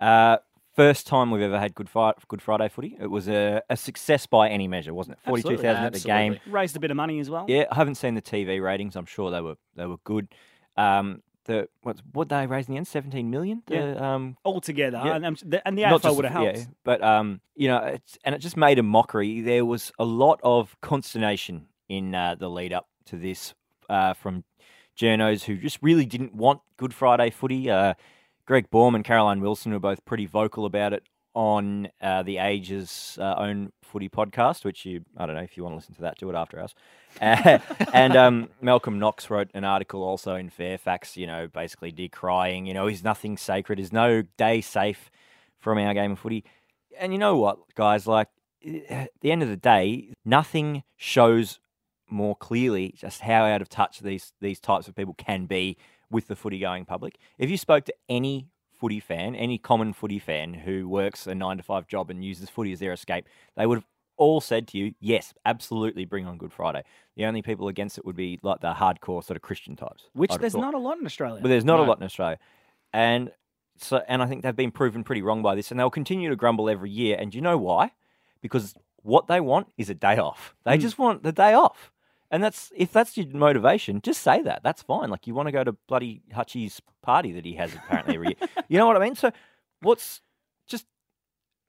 Uh, 0.00 0.38
first 0.74 1.06
time 1.06 1.30
we've 1.30 1.42
ever 1.42 1.58
had 1.58 1.74
Good 1.74 1.90
Friday, 1.90 2.16
Good 2.28 2.40
Friday 2.40 2.68
footy. 2.68 2.96
It 2.98 3.08
was 3.08 3.28
a, 3.28 3.60
a 3.68 3.76
success 3.76 4.24
by 4.24 4.48
any 4.48 4.66
measure, 4.68 4.94
wasn't 4.94 5.18
it? 5.18 5.26
Forty-two 5.26 5.58
thousand 5.58 5.84
at 5.84 5.92
the 5.92 6.00
game. 6.00 6.38
Raised 6.46 6.76
a 6.76 6.80
bit 6.80 6.90
of 6.90 6.96
money 6.96 7.20
as 7.20 7.28
well. 7.28 7.44
Yeah, 7.46 7.64
I 7.70 7.74
haven't 7.74 7.96
seen 7.96 8.14
the 8.14 8.22
TV 8.22 8.62
ratings. 8.62 8.96
I'm 8.96 9.04
sure 9.04 9.30
they 9.30 9.42
were 9.42 9.56
they 9.76 9.84
were 9.84 9.98
good. 10.04 10.28
Um, 10.78 11.22
the 11.48 11.68
what 11.82 12.00
what 12.12 12.28
they 12.28 12.46
raised 12.46 12.68
in 12.68 12.74
the 12.74 12.78
end? 12.78 12.86
Seventeen 12.86 13.28
million. 13.30 13.62
The, 13.66 13.74
Yeah. 13.74 14.14
Um, 14.14 14.36
All 14.44 14.60
together, 14.60 15.02
Yeah. 15.04 15.16
and, 15.16 15.26
um, 15.26 15.36
the, 15.44 15.66
and 15.66 15.76
the 15.76 15.82
AFL 15.82 16.14
would 16.14 16.24
have 16.24 16.32
helped. 16.44 16.58
yeah, 16.58 16.64
but 16.84 17.02
um, 17.02 17.40
you 17.56 17.66
know, 17.66 17.78
it's, 17.78 18.16
and 18.24 18.34
it 18.34 18.38
just 18.38 18.56
made 18.56 18.78
a 18.78 18.82
mockery. 18.84 19.40
There 19.40 19.64
was 19.64 19.90
a 19.98 20.04
lot 20.04 20.38
of 20.44 20.76
consternation 20.80 21.66
in 21.88 22.14
uh, 22.14 22.36
the 22.36 22.48
lead 22.48 22.72
up 22.72 22.86
to 23.06 23.16
this 23.16 23.54
uh, 23.88 24.12
from 24.14 24.44
journos 24.96 25.44
who 25.44 25.56
just 25.56 25.78
really 25.82 26.04
didn't 26.06 26.34
want 26.34 26.60
Good 26.76 26.94
Friday 26.94 27.30
footy. 27.30 27.68
Uh, 27.70 27.94
Greg 28.46 28.70
Baum 28.70 28.94
and 28.94 29.04
Caroline 29.04 29.40
Wilson 29.40 29.72
were 29.72 29.78
both 29.78 30.04
pretty 30.04 30.26
vocal 30.26 30.64
about 30.64 30.92
it 30.92 31.02
on 31.34 31.88
uh, 32.00 32.22
the 32.22 32.38
Ages 32.38 33.18
uh, 33.20 33.34
own 33.36 33.72
footy 33.82 34.08
podcast, 34.08 34.64
which 34.64 34.84
you 34.84 35.04
I 35.16 35.26
don't 35.26 35.36
know 35.36 35.42
if 35.42 35.56
you 35.56 35.62
want 35.62 35.74
to 35.74 35.76
listen 35.76 35.94
to 35.96 36.02
that, 36.02 36.18
do 36.18 36.28
it 36.30 36.34
after 36.34 36.60
us. 36.60 36.74
Uh, 37.20 37.58
and 37.92 38.16
um, 38.16 38.48
Malcolm 38.60 38.98
Knox 38.98 39.30
wrote 39.30 39.50
an 39.54 39.64
article 39.64 40.02
also 40.02 40.34
in 40.34 40.50
Fairfax, 40.50 41.16
you 41.16 41.26
know, 41.26 41.48
basically 41.48 41.92
decrying, 41.92 42.66
you 42.66 42.74
know, 42.74 42.86
is 42.86 43.04
nothing 43.04 43.36
sacred, 43.36 43.78
is 43.78 43.92
no 43.92 44.22
day 44.36 44.60
safe 44.60 45.10
from 45.58 45.78
our 45.78 45.94
game 45.94 46.12
of 46.12 46.18
footy. 46.18 46.44
And 46.98 47.12
you 47.12 47.18
know 47.18 47.36
what, 47.36 47.58
guys, 47.74 48.06
like 48.06 48.28
at 48.88 49.10
the 49.20 49.30
end 49.30 49.42
of 49.42 49.48
the 49.48 49.56
day, 49.56 50.12
nothing 50.24 50.82
shows 50.96 51.60
more 52.10 52.34
clearly 52.34 52.94
just 52.96 53.20
how 53.20 53.44
out 53.44 53.60
of 53.60 53.68
touch 53.68 54.00
these 54.00 54.32
these 54.40 54.58
types 54.58 54.88
of 54.88 54.94
people 54.94 55.14
can 55.14 55.44
be 55.46 55.76
with 56.10 56.28
the 56.28 56.36
footy 56.36 56.58
going 56.58 56.84
public. 56.84 57.18
If 57.38 57.50
you 57.50 57.56
spoke 57.56 57.84
to 57.84 57.94
any 58.08 58.48
footy 58.78 59.00
fan, 59.00 59.34
any 59.34 59.58
common 59.58 59.92
footy 59.92 60.18
fan 60.18 60.54
who 60.54 60.88
works 60.88 61.26
a 61.26 61.34
nine 61.34 61.56
to 61.56 61.62
five 61.62 61.86
job 61.86 62.10
and 62.10 62.24
uses 62.24 62.48
footy 62.48 62.72
as 62.72 62.80
their 62.80 62.92
escape, 62.92 63.26
they 63.56 63.66
would 63.66 63.78
have 63.78 63.86
all 64.16 64.40
said 64.40 64.66
to 64.68 64.78
you, 64.78 64.92
yes, 65.00 65.32
absolutely 65.46 66.04
bring 66.04 66.26
on 66.26 66.38
Good 66.38 66.52
Friday. 66.52 66.82
The 67.16 67.24
only 67.24 67.40
people 67.42 67.68
against 67.68 67.98
it 67.98 68.04
would 68.04 68.16
be 68.16 68.38
like 68.42 68.60
the 68.60 68.72
hardcore 68.72 69.22
sort 69.22 69.36
of 69.36 69.42
Christian 69.42 69.76
types. 69.76 70.08
Which 70.12 70.32
there's 70.38 70.54
not 70.56 70.74
a 70.74 70.78
lot 70.78 70.98
in 70.98 71.06
Australia. 71.06 71.40
But 71.40 71.48
there's 71.48 71.64
not 71.64 71.78
a 71.78 71.82
lot 71.84 71.98
in 71.98 72.04
Australia. 72.04 72.38
And 72.92 73.30
so 73.76 74.02
and 74.08 74.22
I 74.22 74.26
think 74.26 74.42
they've 74.42 74.56
been 74.56 74.72
proven 74.72 75.04
pretty 75.04 75.22
wrong 75.22 75.40
by 75.42 75.54
this 75.54 75.70
and 75.70 75.78
they'll 75.78 75.90
continue 75.90 76.28
to 76.30 76.36
grumble 76.36 76.68
every 76.68 76.90
year. 76.90 77.16
And 77.18 77.30
do 77.30 77.38
you 77.38 77.42
know 77.42 77.58
why? 77.58 77.92
Because 78.40 78.74
what 79.02 79.28
they 79.28 79.40
want 79.40 79.68
is 79.76 79.88
a 79.88 79.94
day 79.94 80.16
off. 80.18 80.54
They 80.64 80.74
Hmm. 80.76 80.80
just 80.80 80.98
want 80.98 81.22
the 81.22 81.32
day 81.32 81.54
off. 81.54 81.92
And 82.30 82.42
that's 82.44 82.70
if 82.76 82.92
that's 82.92 83.16
your 83.16 83.26
motivation, 83.28 84.00
just 84.02 84.22
say 84.22 84.42
that. 84.42 84.62
That's 84.62 84.82
fine. 84.82 85.08
Like 85.10 85.26
you 85.26 85.34
want 85.34 85.46
to 85.48 85.52
go 85.52 85.64
to 85.64 85.72
bloody 85.88 86.22
Hutchie's 86.32 86.80
party 87.02 87.32
that 87.32 87.44
he 87.44 87.54
has 87.54 87.74
apparently 87.74 88.14
every 88.16 88.26
year. 88.28 88.48
You 88.68 88.76
know 88.78 88.86
what 88.86 88.96
I 88.96 89.00
mean? 89.00 89.14
So 89.14 89.30
what's 89.80 90.20
just 90.66 90.84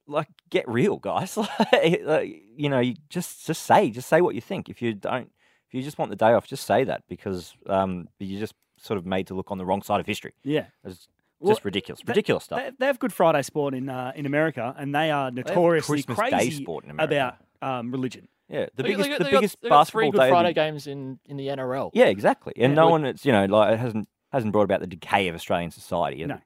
like 0.06 0.28
get 0.50 0.68
real, 0.68 0.98
guys. 0.98 1.36
like, 1.72 2.42
you 2.56 2.68
know, 2.68 2.80
you 2.80 2.94
just 3.08 3.46
just 3.46 3.62
say 3.64 3.90
just 3.90 4.08
say 4.08 4.20
what 4.20 4.34
you 4.34 4.40
think. 4.42 4.68
If 4.68 4.82
you 4.82 4.92
don't 4.92 5.30
if 5.68 5.74
you 5.74 5.82
just 5.82 5.98
want 5.98 6.10
the 6.10 6.16
day 6.16 6.32
off, 6.32 6.46
just 6.46 6.66
say 6.66 6.84
that 6.84 7.04
because 7.08 7.54
um, 7.66 8.08
you're 8.18 8.40
just 8.40 8.54
sort 8.76 8.98
of 8.98 9.06
made 9.06 9.26
to 9.28 9.34
look 9.34 9.50
on 9.50 9.58
the 9.58 9.64
wrong 9.64 9.82
side 9.82 10.00
of 10.00 10.06
history. 10.06 10.32
yeah. 10.42 10.66
It's 10.84 11.06
Well, 11.38 11.52
just 11.54 11.64
ridiculous, 11.64 12.00
they- 12.04 12.10
ridiculous 12.10 12.44
stuff. 12.44 12.58
They, 12.58 12.70
they 12.80 12.86
have 12.86 12.98
Good 12.98 13.12
Friday 13.12 13.42
sport 13.42 13.72
in 13.74 13.88
uh, 13.88 14.12
in 14.14 14.26
America, 14.26 14.74
and 14.76 14.94
they 14.94 15.10
are 15.10 15.30
notoriously 15.30 16.02
Day 16.02 16.14
crazy 16.14 16.50
sport 16.62 16.84
in 16.84 16.98
about 16.98 17.36
um, 17.62 17.90
religion. 17.92 18.28
Yeah, 18.50 18.66
the 18.74 18.82
They- 18.82 18.88
biggest, 18.90 19.02
they 19.04 19.08
got- 19.08 19.18
the 19.18 19.24
they 19.24 19.30
got- 19.30 19.40
biggest 19.40 19.60
they 19.62 19.68
got 19.68 19.78
basketball 19.80 20.00
three 20.00 20.10
Good 20.10 20.18
day. 20.18 20.22
of 20.24 20.28
the- 20.28 20.34
Friday 20.34 20.52
games 20.52 20.86
in, 20.86 21.18
in 21.26 21.36
the 21.36 21.46
NRL. 21.48 21.90
Yeah, 21.94 22.06
exactly. 22.06 22.52
And 22.56 22.72
Yeah, 22.72 22.74
no 22.74 22.84
would- 22.86 22.90
one, 22.90 23.04
it's 23.06 23.24
you 23.24 23.32
know, 23.32 23.44
like 23.46 23.72
it 23.74 23.78
hasn't 23.78 24.08
hasn't 24.32 24.52
brought 24.52 24.64
about 24.64 24.80
the 24.80 24.86
decay 24.86 25.28
of 25.28 25.34
Australian 25.34 25.70
society. 25.70 26.24
No. 26.26 26.38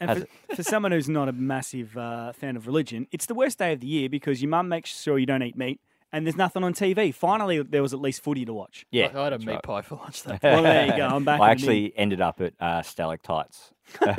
And 0.00 0.26
for, 0.48 0.56
for 0.56 0.62
someone 0.72 0.92
who's 0.92 1.08
not 1.08 1.28
a 1.28 1.32
massive 1.32 1.96
uh, 1.96 2.32
fan 2.32 2.56
of 2.56 2.66
religion, 2.66 3.06
it's 3.12 3.26
the 3.26 3.34
worst 3.34 3.58
day 3.58 3.72
of 3.72 3.80
the 3.80 3.86
year 3.86 4.08
because 4.08 4.42
your 4.42 4.48
mum 4.50 4.68
makes 4.68 5.00
sure 5.02 5.18
you 5.18 5.26
don't 5.26 5.42
eat 5.42 5.56
meat, 5.56 5.80
and 6.12 6.26
there's 6.26 6.36
nothing 6.36 6.64
on 6.64 6.72
TV. 6.74 7.14
Finally, 7.14 7.62
there 7.62 7.82
was 7.82 7.92
at 7.94 8.00
least 8.00 8.22
footy 8.22 8.44
to 8.44 8.52
watch. 8.52 8.84
Yeah, 8.90 9.10
I, 9.14 9.20
I 9.20 9.24
had 9.24 9.32
a 9.34 9.38
meat 9.38 9.48
right. 9.48 9.62
pie 9.62 9.82
for 9.82 9.96
lunch 9.96 10.22
that 10.24 10.42
Well, 10.42 10.62
there 10.62 10.86
you 10.86 10.96
go. 10.96 11.06
I'm 11.06 11.24
back. 11.24 11.40
I 11.40 11.52
in 11.52 11.58
the 11.58 11.66
bin. 11.66 11.70
actually 11.70 11.92
ended 11.96 12.20
up 12.20 12.40
at 12.40 12.54
uh, 12.60 12.82
Stalactites. 12.82 13.72
For 14.02 14.12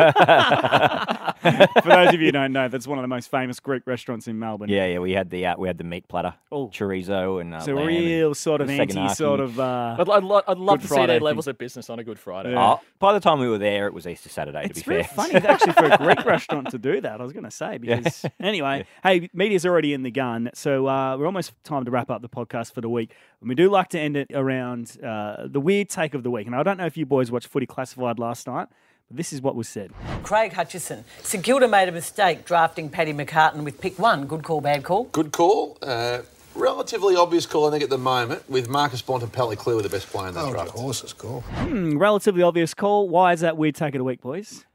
those 1.90 2.14
of 2.14 2.20
you 2.22 2.28
who 2.28 2.32
don't 2.32 2.54
know, 2.54 2.68
that's 2.70 2.88
one 2.88 2.98
of 2.98 3.04
the 3.04 3.08
most 3.08 3.30
famous 3.30 3.60
Greek 3.60 3.84
restaurants 3.86 4.28
in 4.28 4.40
Melbourne. 4.40 4.70
Yeah, 4.70 4.86
yeah, 4.86 5.00
we 5.00 5.12
had 5.12 5.30
the 5.30 5.46
uh, 5.46 5.56
we 5.58 5.68
had 5.68 5.78
the 5.78 5.84
meat 5.84 6.08
platter, 6.08 6.34
Oh. 6.52 6.68
chorizo 6.70 7.42
and 7.42 7.54
uh, 7.54 7.60
So 7.60 7.74
lamb 7.74 7.90
and- 7.90 7.98
real 7.98 8.34
sort 8.34 8.62
of 8.62 8.70
anti, 8.70 8.94
Saganaki. 8.96 9.16
sort 9.16 9.40
of. 9.40 9.60
Uh, 9.60 9.98
I'd, 10.00 10.10
I'd, 10.10 10.24
lo- 10.24 10.42
I'd 10.48 10.58
love 10.58 10.78
Good 10.78 10.82
to 10.84 10.88
see 10.88 10.96
Friday 10.96 11.08
their 11.08 11.20
thing. 11.20 11.26
levels 11.26 11.48
of 11.48 11.58
business 11.58 11.90
on 11.90 12.00
a 12.00 12.04
Good 12.04 12.20
Friday. 12.20 12.52
Yeah. 12.52 12.74
Oh, 12.76 12.82
by 13.00 13.14
the 13.14 13.20
time 13.20 13.40
we 13.40 13.48
were 13.50 13.58
there, 13.58 13.88
it 13.88 13.94
was 13.94 14.08
Easter 14.08 14.30
Saturday. 14.30 14.64
it's 14.66 14.82
to 14.82 14.86
be 14.88 14.92
really 14.96 15.04
fair, 15.04 15.14
funny 15.16 15.36
actually 15.36 15.74
for 15.74 15.86
a 15.86 15.98
Greek 15.98 16.24
restaurant 16.26 16.70
to 16.72 16.78
do 16.78 17.02
that. 17.02 17.20
I 17.20 17.24
was 17.24 17.34
going 17.34 17.46
to 17.46 17.52
say 17.52 17.78
because 17.78 18.26
anyway, 18.40 18.86
hey, 19.04 19.30
media's 19.34 19.66
already 19.66 19.94
in 19.94 20.04
the 20.04 20.12
gun, 20.12 20.50
so 20.54 20.88
uh, 20.88 21.18
we're 21.18 21.26
almost 21.26 21.54
time 21.64 21.86
to 21.86 21.92
wrap 21.92 22.10
up 22.10 22.22
the 22.22 22.30
podcast 22.30 22.74
for 22.74 22.82
the 22.82 22.90
week. 22.90 23.14
And 23.42 23.50
we 23.50 23.56
do 23.56 23.70
like 23.70 23.90
to 23.90 24.00
end 24.00 24.16
it 24.16 24.32
around 24.34 24.98
uh, 25.04 25.48
the 25.48 25.60
weird 25.60 25.90
take 25.90 26.14
of 26.14 26.24
the 26.24 26.32
week. 26.32 26.48
And 26.48 26.56
I 26.56 26.64
don't 26.64 26.78
know 26.78 26.86
if 26.86 26.96
you 26.96 27.06
boys 27.06 27.32
watched 27.32 27.48
Footy 27.48 27.66
Classified 27.66 28.18
last 28.18 28.48
night, 28.48 28.70
but 29.08 29.18
this 29.18 29.34
is 29.34 29.42
what 29.42 29.56
was 29.56 29.68
said. 29.68 29.92
Craig 30.24 30.54
Hutchison. 30.54 31.04
St 31.24 31.44
Kilda 31.44 31.68
made 31.68 31.90
a 31.90 31.92
mistake 31.92 32.46
drafting 32.46 32.90
Paddy 32.90 33.14
McCartin 33.14 33.64
with 33.64 33.80
pick 33.82 34.00
one. 34.00 34.26
Good 34.26 34.44
call, 34.44 34.62
bad 34.62 34.84
call. 34.84 35.06
Good 35.06 35.32
call. 35.32 35.78
Uh, 35.82 36.20
relatively 36.56 37.16
obvious 37.16 37.46
call, 37.46 37.68
I 37.68 37.72
think, 37.72 37.84
at 37.84 37.90
the 37.90 37.98
moment, 37.98 38.50
with 38.50 38.70
Marcus 38.70 39.02
Bontempelli 39.02 39.58
clearly 39.58 39.84
the 39.84 39.90
best 39.90 40.08
player 40.08 40.30
in 40.30 40.34
that 40.36 40.42
Hold 40.42 40.56
your 40.56 40.64
draft. 40.66 40.78
horses, 40.78 41.14
call. 41.14 41.42
Hmm, 41.42 41.98
relatively 41.98 42.42
obvious 42.44 42.74
call. 42.74 43.10
Why 43.10 43.34
is 43.34 43.42
that 43.42 43.58
weird 43.58 43.76
take 43.76 43.96
of 43.96 44.00
the 44.00 44.04
week, 44.04 44.22
boys? 44.22 44.66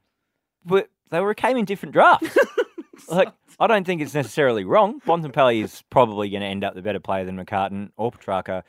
but 0.65 0.89
they 1.09 1.19
were 1.21 1.33
came 1.33 1.57
in 1.57 1.65
different 1.65 1.93
drafts. 1.93 2.37
like 3.07 3.29
I 3.59 3.65
don't 3.67 3.85
think 3.85 4.01
it's 4.01 4.13
necessarily 4.13 4.63
wrong. 4.65 4.99
Bontempelli 5.07 5.63
is 5.63 5.83
probably 5.89 6.29
going 6.29 6.41
to 6.41 6.47
end 6.47 6.63
up 6.63 6.75
the 6.75 6.81
better 6.81 6.99
player 6.99 7.25
than 7.25 7.37
McCartin 7.43 7.89
or 7.97 8.11
Petracca 8.11 8.63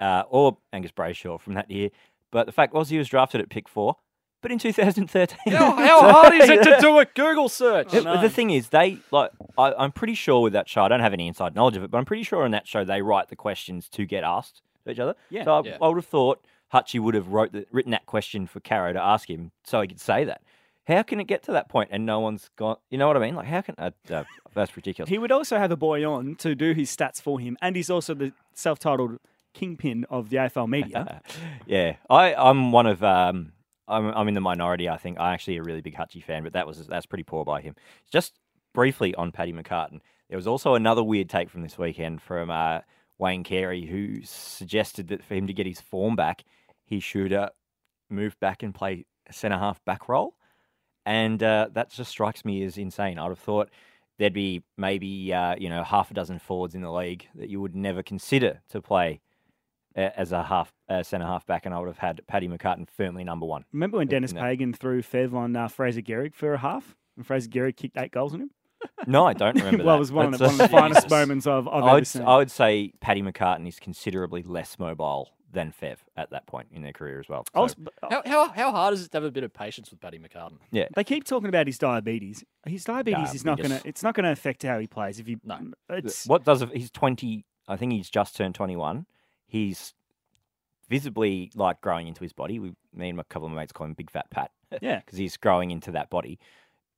uh, 0.00 0.22
or 0.28 0.56
Angus 0.72 0.90
Brayshaw 0.92 1.38
from 1.40 1.54
that 1.54 1.70
year. 1.70 1.90
But 2.32 2.46
the 2.46 2.52
fact 2.52 2.74
was 2.74 2.88
he 2.88 2.98
was 2.98 3.08
drafted 3.08 3.40
at 3.40 3.48
pick 3.50 3.68
four, 3.68 3.96
but 4.46 4.52
in 4.52 4.60
2013. 4.60 5.38
How, 5.52 5.72
how 5.74 6.00
hard 6.12 6.34
is 6.34 6.48
it 6.48 6.62
to 6.62 6.78
do 6.80 7.00
a 7.00 7.04
Google 7.04 7.48
search? 7.48 7.92
Yeah, 7.92 8.02
but 8.02 8.20
the 8.22 8.30
thing 8.30 8.50
is, 8.50 8.68
they 8.68 8.98
like. 9.10 9.32
I, 9.58 9.72
I'm 9.72 9.90
pretty 9.90 10.14
sure 10.14 10.40
with 10.40 10.52
that 10.52 10.68
show. 10.68 10.82
I 10.82 10.88
don't 10.88 11.00
have 11.00 11.12
any 11.12 11.26
inside 11.26 11.56
knowledge 11.56 11.76
of 11.76 11.82
it, 11.82 11.90
but 11.90 11.98
I'm 11.98 12.04
pretty 12.04 12.22
sure 12.22 12.46
in 12.46 12.52
that 12.52 12.68
show 12.68 12.84
they 12.84 13.02
write 13.02 13.28
the 13.28 13.34
questions 13.34 13.88
to 13.88 14.06
get 14.06 14.22
asked 14.22 14.62
to 14.84 14.92
each 14.92 15.00
other. 15.00 15.16
Yeah. 15.30 15.42
So 15.42 15.52
I, 15.52 15.62
Yeah. 15.64 15.78
I 15.82 15.88
would 15.88 15.96
have 15.96 16.06
thought 16.06 16.44
Hutchie 16.72 17.00
would 17.00 17.14
have 17.16 17.26
wrote 17.26 17.50
the, 17.50 17.66
written 17.72 17.90
that 17.90 18.06
question 18.06 18.46
for 18.46 18.60
Caro 18.60 18.92
to 18.92 19.02
ask 19.02 19.28
him, 19.28 19.50
so 19.64 19.80
he 19.80 19.88
could 19.88 20.00
say 20.00 20.22
that. 20.22 20.42
How 20.86 21.02
can 21.02 21.18
it 21.18 21.24
get 21.24 21.42
to 21.44 21.52
that 21.52 21.68
point 21.68 21.88
and 21.90 22.06
no 22.06 22.20
one's 22.20 22.48
got? 22.54 22.80
You 22.88 22.98
know 22.98 23.08
what 23.08 23.16
I 23.16 23.20
mean? 23.20 23.34
Like, 23.34 23.46
how 23.48 23.62
can? 23.62 23.74
Uh, 23.76 23.90
uh, 24.08 24.22
that's 24.54 24.76
ridiculous. 24.76 25.10
He 25.16 25.18
would 25.18 25.32
also 25.32 25.58
have 25.58 25.72
a 25.72 25.76
boy 25.76 26.08
on 26.08 26.36
to 26.36 26.54
do 26.54 26.72
his 26.72 26.94
stats 26.94 27.20
for 27.20 27.40
him, 27.40 27.56
and 27.60 27.74
he's 27.74 27.90
also 27.90 28.14
the 28.14 28.32
self-titled 28.54 29.18
kingpin 29.54 30.06
of 30.08 30.30
the 30.30 30.36
AFL 30.36 30.68
media. 30.68 31.20
yeah, 31.66 31.96
I, 32.08 32.32
I'm 32.34 32.70
one 32.70 32.86
of. 32.86 33.02
Um, 33.02 33.54
I'm, 33.88 34.08
I'm 34.08 34.28
in 34.28 34.34
the 34.34 34.40
minority. 34.40 34.88
I 34.88 34.96
think 34.96 35.18
I'm 35.18 35.32
actually 35.32 35.56
a 35.56 35.62
really 35.62 35.80
big 35.80 35.96
Hutchie 35.96 36.24
fan, 36.24 36.42
but 36.42 36.52
that 36.54 36.66
was 36.66 36.86
that's 36.86 37.06
pretty 37.06 37.24
poor 37.24 37.44
by 37.44 37.60
him. 37.60 37.74
Just 38.10 38.38
briefly 38.74 39.14
on 39.14 39.32
Paddy 39.32 39.52
McCartin, 39.52 40.00
there 40.28 40.36
was 40.36 40.46
also 40.46 40.74
another 40.74 41.02
weird 41.02 41.28
take 41.28 41.50
from 41.50 41.62
this 41.62 41.78
weekend 41.78 42.20
from 42.20 42.50
uh, 42.50 42.80
Wayne 43.18 43.44
Carey, 43.44 43.86
who 43.86 44.22
suggested 44.24 45.08
that 45.08 45.24
for 45.24 45.34
him 45.34 45.46
to 45.46 45.52
get 45.52 45.66
his 45.66 45.80
form 45.80 46.16
back, 46.16 46.44
he 46.84 47.00
should 47.00 47.32
uh, 47.32 47.50
move 48.10 48.38
back 48.40 48.62
and 48.62 48.74
play 48.74 49.06
centre 49.30 49.58
half 49.58 49.84
back 49.84 50.08
role, 50.08 50.34
and 51.04 51.42
uh, 51.42 51.68
that 51.72 51.90
just 51.90 52.10
strikes 52.10 52.44
me 52.44 52.62
as 52.64 52.78
insane. 52.78 53.18
I'd 53.18 53.28
have 53.28 53.38
thought 53.38 53.70
there'd 54.18 54.32
be 54.32 54.62
maybe 54.76 55.32
uh, 55.32 55.54
you 55.58 55.68
know 55.68 55.84
half 55.84 56.10
a 56.10 56.14
dozen 56.14 56.38
forwards 56.38 56.74
in 56.74 56.82
the 56.82 56.92
league 56.92 57.26
that 57.34 57.48
you 57.48 57.60
would 57.60 57.76
never 57.76 58.02
consider 58.02 58.60
to 58.70 58.80
play 58.80 59.20
as 59.96 60.32
a 60.32 60.42
half 60.42 60.72
uh, 60.88 61.02
centre 61.02 61.26
half 61.26 61.46
back, 61.46 61.66
and 61.66 61.74
I 61.74 61.78
would 61.78 61.88
have 61.88 61.98
had 61.98 62.20
Paddy 62.26 62.48
McCartin 62.48 62.88
firmly 62.88 63.24
number 63.24 63.46
one. 63.46 63.64
Remember 63.72 63.98
when 63.98 64.08
Dennis 64.08 64.32
Pagan 64.32 64.72
threw 64.72 65.02
Fev 65.02 65.32
on 65.34 65.56
uh, 65.56 65.68
Fraser 65.68 66.02
Gehrig 66.02 66.34
for 66.34 66.52
a 66.54 66.58
half, 66.58 66.96
and 67.16 67.26
Fraser 67.26 67.48
Gehrig 67.48 67.76
kicked 67.76 67.96
eight 67.96 68.12
goals 68.12 68.34
on 68.34 68.40
him? 68.42 68.50
No, 69.06 69.26
I 69.26 69.32
don't 69.32 69.56
remember. 69.56 69.78
well, 69.84 69.94
that. 69.94 69.96
it 69.96 70.00
was 70.00 70.12
one 70.12 70.26
of, 70.26 70.32
the, 70.32 70.38
That's 70.38 70.52
one 70.58 70.60
of 70.66 70.70
the 70.70 70.76
finest 70.76 71.10
moments 71.10 71.46
I've, 71.46 71.66
I've 71.68 71.82
I 71.82 71.86
ever 71.88 71.94
would, 71.94 72.06
seen. 72.06 72.22
I 72.22 72.36
would 72.36 72.50
say 72.50 72.92
Paddy 73.00 73.22
McCartin 73.22 73.66
is 73.66 73.78
considerably 73.78 74.42
less 74.42 74.78
mobile 74.78 75.30
than 75.52 75.72
Fev 75.72 75.96
at 76.16 76.30
that 76.30 76.46
point 76.46 76.68
in 76.72 76.82
their 76.82 76.92
career 76.92 77.18
as 77.18 77.28
well. 77.28 77.44
I 77.54 77.60
was- 77.60 77.74
How, 78.10 78.22
how, 78.26 78.48
how 78.48 78.70
hard 78.72 78.94
is 78.94 79.04
it 79.04 79.10
to 79.12 79.16
have 79.18 79.24
a 79.24 79.30
bit 79.30 79.44
of 79.44 79.52
patience 79.52 79.90
with 79.90 80.00
Paddy 80.00 80.18
McCartan? 80.18 80.58
yeah, 80.70 80.86
They 80.94 81.04
keep 81.04 81.24
talking 81.24 81.48
about 81.48 81.66
his 81.66 81.78
diabetes. 81.78 82.44
His 82.66 82.84
diabetes 82.84 83.34
is 83.34 83.44
not 83.44 83.58
going 83.58 83.70
to. 83.70 83.80
It's 83.88 84.02
not 84.02 84.14
going 84.14 84.24
to 84.24 84.30
affect 84.32 84.62
how 84.62 84.78
he 84.78 84.86
plays. 84.86 85.18
If 85.20 85.28
you, 85.28 85.40
No. 85.44 85.58
it's 85.88 86.26
what 86.26 86.44
does 86.44 86.62
he's 86.74 86.90
twenty? 86.90 87.44
I 87.68 87.76
think 87.76 87.92
he's 87.92 88.10
just 88.10 88.36
turned 88.36 88.54
twenty-one. 88.54 89.06
He's 89.46 89.94
visibly 90.88 91.50
like 91.54 91.80
growing 91.80 92.06
into 92.08 92.22
his 92.22 92.32
body. 92.32 92.58
We, 92.58 92.72
me 92.94 93.08
and 93.10 93.18
a 93.20 93.24
couple 93.24 93.46
of 93.46 93.52
my 93.52 93.62
mates 93.62 93.72
call 93.72 93.86
him 93.86 93.94
Big 93.94 94.10
Fat 94.10 94.30
Pat. 94.30 94.50
Yeah. 94.82 94.98
because 94.98 95.16
he's 95.18 95.36
growing 95.36 95.70
into 95.70 95.92
that 95.92 96.10
body. 96.10 96.40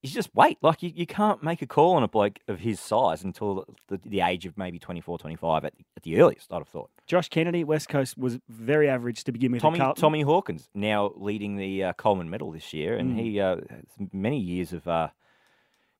he's 0.00 0.12
just 0.14 0.34
wait. 0.34 0.56
Like 0.62 0.82
you, 0.82 0.90
you 0.94 1.04
can't 1.06 1.42
make 1.42 1.61
a 1.61 1.66
call 1.66 1.96
on 1.96 2.02
a 2.02 2.08
bloke 2.08 2.38
of 2.48 2.61
his 2.61 2.80
size 2.80 3.22
until 3.22 3.66
the, 3.88 4.00
the 4.06 4.22
age 4.22 4.46
of 4.46 4.56
maybe 4.56 4.78
24, 4.78 5.18
25 5.18 5.64
at, 5.66 5.74
at 5.96 6.02
the 6.02 6.18
earliest. 6.18 6.50
I'd 6.50 6.58
have 6.58 6.68
thought. 6.68 6.90
Josh 7.06 7.28
Kennedy, 7.28 7.64
West 7.64 7.90
Coast, 7.90 8.16
was 8.16 8.38
very 8.48 8.88
average 8.88 9.22
to 9.24 9.32
begin 9.32 9.52
with. 9.52 9.61
Tommy 9.61 9.78
Tommy 9.96 10.22
Hawkins 10.22 10.68
now 10.74 11.12
leading 11.16 11.56
the 11.56 11.84
uh, 11.84 11.92
Coleman 11.92 12.30
Medal 12.30 12.52
this 12.52 12.72
year, 12.72 12.96
and 12.96 13.16
Mm. 13.16 13.20
he 13.20 13.38
uh, 13.40 13.56
has 13.68 13.84
many 14.14 14.38
years 14.40 14.72
of 14.72 14.88
uh, 14.88 15.08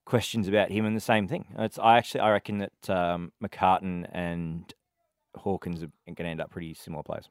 questions 0.05 0.47
about 0.47 0.71
him, 0.71 0.85
and 0.85 0.95
the 0.97 1.01
same 1.01 1.27
thing. 1.27 1.45
It's 1.57 1.77
I 1.77 1.97
actually 1.97 2.21
I 2.21 2.31
reckon 2.31 2.57
that 2.59 2.89
um, 2.89 3.31
McCartin 3.43 4.07
and 4.11 4.73
Hawkins 5.35 5.83
are 5.83 5.91
going 6.05 6.15
to 6.15 6.25
end 6.25 6.41
up 6.41 6.49
pretty 6.49 6.73
similar 6.73 7.03
players. 7.03 7.29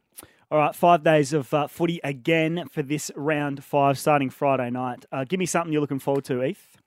All 0.51 0.59
right, 0.59 0.75
five 0.75 1.05
days 1.05 1.33
of 1.33 1.53
uh, 1.53 1.67
footy 1.67 2.01
again 2.03 2.65
for 2.71 2.83
this 2.83 3.11
round 3.15 3.63
five, 3.63 3.99
starting 3.99 4.31
Friday 4.31 4.71
night. 4.71 5.05
Uh, 5.13 5.25
give 5.25 5.39
me 5.39 5.47
something 5.47 5.73
you're 5.73 5.81
looking 5.81 5.99
forward 5.99 6.25
to, 6.25 6.43
Eth. 6.43 6.79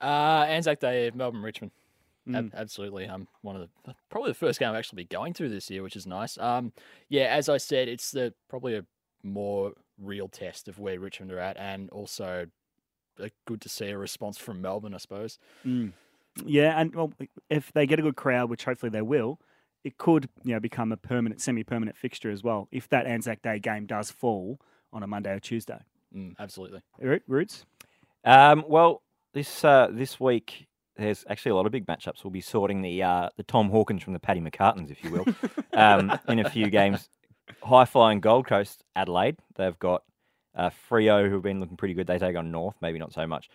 Uh, 0.00 0.44
Anzac 0.48 0.80
Day, 0.80 1.10
Melbourne 1.14 1.42
Richmond. 1.42 1.72
Mm. 2.28 2.36
Ab- 2.36 2.54
absolutely. 2.54 3.06
Um, 3.06 3.28
one 3.40 3.56
of 3.56 3.68
the 3.84 3.94
probably 4.10 4.30
the 4.30 4.34
first 4.34 4.58
game 4.58 4.68
I've 4.68 4.76
actually 4.76 5.04
be 5.04 5.08
going 5.08 5.32
to 5.34 5.48
this 5.48 5.70
year, 5.70 5.82
which 5.82 5.96
is 5.96 6.06
nice. 6.06 6.38
Um, 6.38 6.72
yeah, 7.08 7.24
as 7.24 7.48
I 7.48 7.56
said, 7.56 7.88
it's 7.88 8.10
the 8.10 8.34
probably 8.48 8.76
a 8.76 8.84
more 9.22 9.72
real 9.98 10.28
test 10.28 10.68
of 10.68 10.78
where 10.78 11.00
Richmond 11.00 11.32
are 11.32 11.38
at, 11.38 11.56
and 11.56 11.88
also 11.90 12.46
uh, 13.20 13.28
good 13.46 13.60
to 13.62 13.68
see 13.68 13.88
a 13.88 13.98
response 13.98 14.38
from 14.38 14.60
Melbourne, 14.60 14.94
I 14.94 14.98
suppose. 14.98 15.38
Mm. 15.66 15.92
Yeah, 16.44 16.78
and 16.78 16.94
well, 16.94 17.12
if 17.50 17.72
they 17.72 17.86
get 17.86 17.98
a 17.98 18.02
good 18.02 18.16
crowd, 18.16 18.50
which 18.50 18.64
hopefully 18.64 18.90
they 18.90 19.02
will, 19.02 19.38
it 19.84 19.98
could 19.98 20.28
you 20.44 20.54
know 20.54 20.60
become 20.60 20.92
a 20.92 20.96
permanent, 20.96 21.40
semi-permanent 21.40 21.96
fixture 21.96 22.30
as 22.30 22.42
well. 22.42 22.68
If 22.70 22.88
that 22.90 23.06
Anzac 23.06 23.42
Day 23.42 23.58
game 23.58 23.86
does 23.86 24.10
fall 24.10 24.60
on 24.92 25.02
a 25.02 25.06
Monday 25.06 25.32
or 25.32 25.40
Tuesday, 25.40 25.78
Mm, 26.14 26.34
absolutely. 26.38 26.82
Roots. 27.26 27.64
Um, 28.24 28.64
well, 28.68 29.02
this 29.32 29.64
uh, 29.64 29.88
this 29.90 30.20
week 30.20 30.66
there's 30.96 31.24
actually 31.28 31.50
a 31.50 31.54
lot 31.54 31.66
of 31.66 31.72
big 31.72 31.86
matchups. 31.86 32.22
We'll 32.22 32.30
be 32.30 32.40
sorting 32.40 32.82
the 32.82 33.02
uh, 33.02 33.28
the 33.36 33.42
Tom 33.42 33.70
Hawkins 33.70 34.02
from 34.02 34.12
the 34.12 34.18
Paddy 34.18 34.40
McCartins, 34.40 34.90
if 34.90 35.02
you 35.02 35.10
will, 35.10 35.24
um, 35.72 36.18
in 36.28 36.38
a 36.40 36.50
few 36.50 36.68
games. 36.70 37.08
High 37.62 37.84
flying 37.84 38.20
Gold 38.20 38.46
Coast, 38.46 38.84
Adelaide. 38.94 39.36
They've 39.56 39.78
got 39.78 40.02
uh, 40.54 40.70
Freo, 40.90 41.28
who've 41.28 41.42
been 41.42 41.60
looking 41.60 41.76
pretty 41.76 41.94
good. 41.94 42.06
They 42.06 42.18
take 42.18 42.36
on 42.36 42.50
North, 42.50 42.76
maybe 42.80 42.98
not 42.98 43.12
so 43.12 43.26
much. 43.26 43.48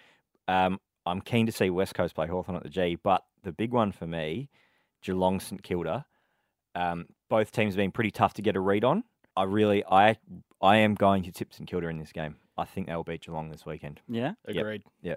Um, 0.48 0.80
I'm 1.06 1.22
keen 1.22 1.46
to 1.46 1.52
see 1.52 1.70
West 1.70 1.96
Coast 1.96 2.16
play 2.16 2.28
Hawthorn 2.28 2.58
at 2.58 2.64
the 2.64 2.70
G, 2.70 2.98
but 3.02 3.24
the 3.44 3.52
big 3.52 3.72
one 3.72 3.92
for 3.92 4.08
me, 4.08 4.50
Geelong 5.02 5.40
St 5.40 5.62
Kilda. 5.62 6.06
Um, 6.78 7.06
both 7.30 7.52
teams 7.52 7.74
have 7.74 7.78
been 7.78 7.92
pretty 7.92 8.12
tough 8.12 8.34
to 8.36 8.42
get 8.42 8.56
a 8.56 8.60
read 8.60 8.84
on. 8.84 9.04
I 9.36 9.44
really, 9.44 9.84
I, 9.86 10.16
I 10.62 10.78
am 10.78 10.96
going 10.96 11.24
to 11.24 11.32
tip 11.32 11.54
St 11.54 11.70
Kilda 11.70 11.88
in 11.88 11.98
this 12.00 12.12
game. 12.12 12.36
I 12.58 12.66
think 12.66 12.88
they'll 12.88 13.04
beat 13.04 13.22
Geelong 13.26 13.50
this 13.50 13.66
weekend. 13.66 14.00
Yeah. 14.08 14.34
Yep. 14.48 14.56
Agreed. 14.58 14.84
Yeah. 15.02 15.16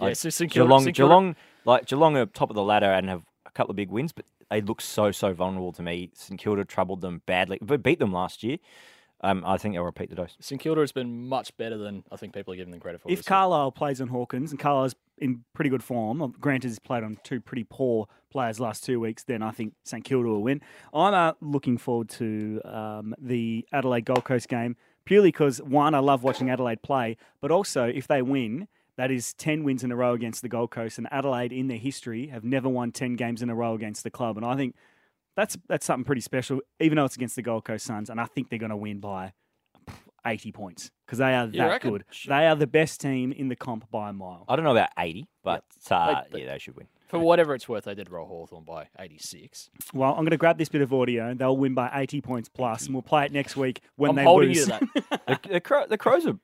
Yeah, 0.00 0.06
I- 0.08 0.12
so 0.12 0.28
St 0.30 0.50
Kilda, 0.50 0.68
Geelong, 0.68 0.82
St 0.84 0.96
Kilda- 0.96 1.08
Geelong, 1.10 1.36
like 1.64 1.86
Geelong 1.86 2.16
are 2.16 2.26
top 2.26 2.50
of 2.50 2.56
the 2.56 2.62
ladder 2.62 2.86
and 2.92 3.08
have 3.08 3.22
a 3.46 3.50
couple 3.52 3.70
of 3.70 3.76
big 3.76 3.90
wins, 3.90 4.12
but 4.12 4.26
they 4.50 4.60
look 4.60 4.80
so 4.80 5.10
so 5.10 5.32
vulnerable 5.32 5.72
to 5.72 5.82
me. 5.82 6.10
St 6.14 6.38
Kilda 6.38 6.64
troubled 6.64 7.00
them 7.00 7.22
badly, 7.26 7.58
but 7.62 7.82
beat 7.82 7.98
them 7.98 8.12
last 8.12 8.42
year. 8.42 8.58
Um, 9.20 9.42
I 9.44 9.56
think 9.56 9.74
they'll 9.74 9.82
repeat 9.82 10.10
the 10.10 10.16
dose. 10.16 10.36
St 10.40 10.60
Kilda 10.60 10.80
has 10.80 10.92
been 10.92 11.28
much 11.28 11.56
better 11.56 11.76
than 11.76 12.04
I 12.12 12.16
think 12.16 12.34
people 12.34 12.52
are 12.54 12.56
giving 12.56 12.70
them 12.70 12.80
credit 12.80 13.00
for. 13.00 13.10
If 13.10 13.18
this 13.18 13.26
year. 13.26 13.36
Carlisle 13.36 13.72
plays 13.72 14.00
on 14.00 14.08
Hawkins 14.08 14.52
and 14.52 14.60
Carlisle's 14.60 14.94
in 15.18 15.44
pretty 15.52 15.70
good 15.70 15.82
form, 15.82 16.22
uh, 16.22 16.28
granted 16.28 16.68
he's 16.68 16.78
played 16.78 17.02
on 17.02 17.18
two 17.24 17.40
pretty 17.40 17.66
poor 17.68 18.06
players 18.30 18.60
last 18.60 18.84
two 18.84 19.00
weeks, 19.00 19.24
then 19.24 19.42
I 19.42 19.50
think 19.50 19.74
St 19.82 20.04
Kilda 20.04 20.28
will 20.28 20.42
win. 20.42 20.60
I'm 20.94 21.14
uh, 21.14 21.32
looking 21.40 21.78
forward 21.78 22.08
to 22.10 22.60
um, 22.64 23.14
the 23.18 23.66
Adelaide 23.72 24.04
Gold 24.04 24.24
Coast 24.24 24.48
game 24.48 24.76
purely 25.04 25.28
because 25.28 25.60
one, 25.62 25.94
I 25.94 26.00
love 26.00 26.22
watching 26.22 26.50
Adelaide 26.50 26.82
play, 26.82 27.16
but 27.40 27.50
also 27.50 27.86
if 27.86 28.06
they 28.06 28.20
win, 28.20 28.68
that 28.96 29.10
is 29.10 29.32
10 29.34 29.64
wins 29.64 29.82
in 29.82 29.90
a 29.90 29.96
row 29.96 30.12
against 30.12 30.42
the 30.42 30.48
Gold 30.48 30.70
Coast. 30.70 30.98
And 30.98 31.08
Adelaide, 31.10 31.52
in 31.52 31.68
their 31.68 31.78
history, 31.78 32.26
have 32.26 32.44
never 32.44 32.68
won 32.68 32.92
10 32.92 33.14
games 33.16 33.40
in 33.40 33.48
a 33.48 33.54
row 33.54 33.72
against 33.74 34.04
the 34.04 34.10
club. 34.10 34.36
And 34.36 34.44
I 34.44 34.56
think 34.56 34.74
that's 35.38 35.56
that's 35.68 35.86
something 35.86 36.04
pretty 36.04 36.20
special, 36.20 36.60
even 36.80 36.96
though 36.96 37.04
it's 37.04 37.14
against 37.16 37.36
the 37.36 37.42
Gold 37.42 37.64
Coast 37.64 37.86
Suns. 37.86 38.10
And 38.10 38.20
I 38.20 38.24
think 38.26 38.50
they're 38.50 38.58
going 38.58 38.70
to 38.70 38.76
win 38.76 38.98
by 38.98 39.32
80 40.26 40.50
points 40.52 40.90
because 41.06 41.18
they 41.18 41.32
are 41.34 41.46
that 41.46 41.66
reckon? 41.68 41.92
good. 41.92 42.04
They 42.26 42.46
are 42.46 42.56
the 42.56 42.66
best 42.66 43.00
team 43.00 43.30
in 43.32 43.48
the 43.48 43.54
comp 43.56 43.88
by 43.90 44.10
a 44.10 44.12
mile. 44.12 44.44
I 44.48 44.56
don't 44.56 44.64
know 44.64 44.72
about 44.72 44.90
eighty, 44.98 45.28
but 45.44 45.64
uh, 45.90 46.22
They- 46.24 46.28
they- 46.40 46.44
yeah, 46.44 46.52
they 46.52 46.58
should 46.58 46.76
win. 46.76 46.88
for 47.06 47.18
whatever 47.20 47.54
it's 47.54 47.68
worth, 47.68 47.84
they 47.84 47.94
did 47.94 48.10
roll 48.10 48.26
Hawthorn 48.26 48.64
by 48.64 48.88
86. 48.98 49.70
Well, 49.94 50.10
I'm 50.10 50.18
going 50.18 50.30
to 50.32 50.36
grab 50.36 50.58
this 50.58 50.68
bit 50.68 50.82
of 50.82 50.92
audio. 50.92 51.32
They'll 51.34 51.56
win 51.56 51.72
by 51.74 51.88
80 51.94 52.20
points 52.20 52.48
plus, 52.48 52.84
and 52.86 52.94
we'll 52.94 53.02
play 53.02 53.24
it 53.24 53.32
next 53.32 53.56
week 53.56 53.80
when 53.96 54.10
I'm 54.10 54.16
they 54.16 54.24
holding 54.24 54.48
lose. 54.48 54.58
you 54.58 54.64
to 54.66 54.88
that. 55.26 55.42
the, 55.44 55.48
the, 55.52 55.60
Crow, 55.60 55.86
the 55.86 55.96
Crows 55.96 56.26
are. 56.26 56.38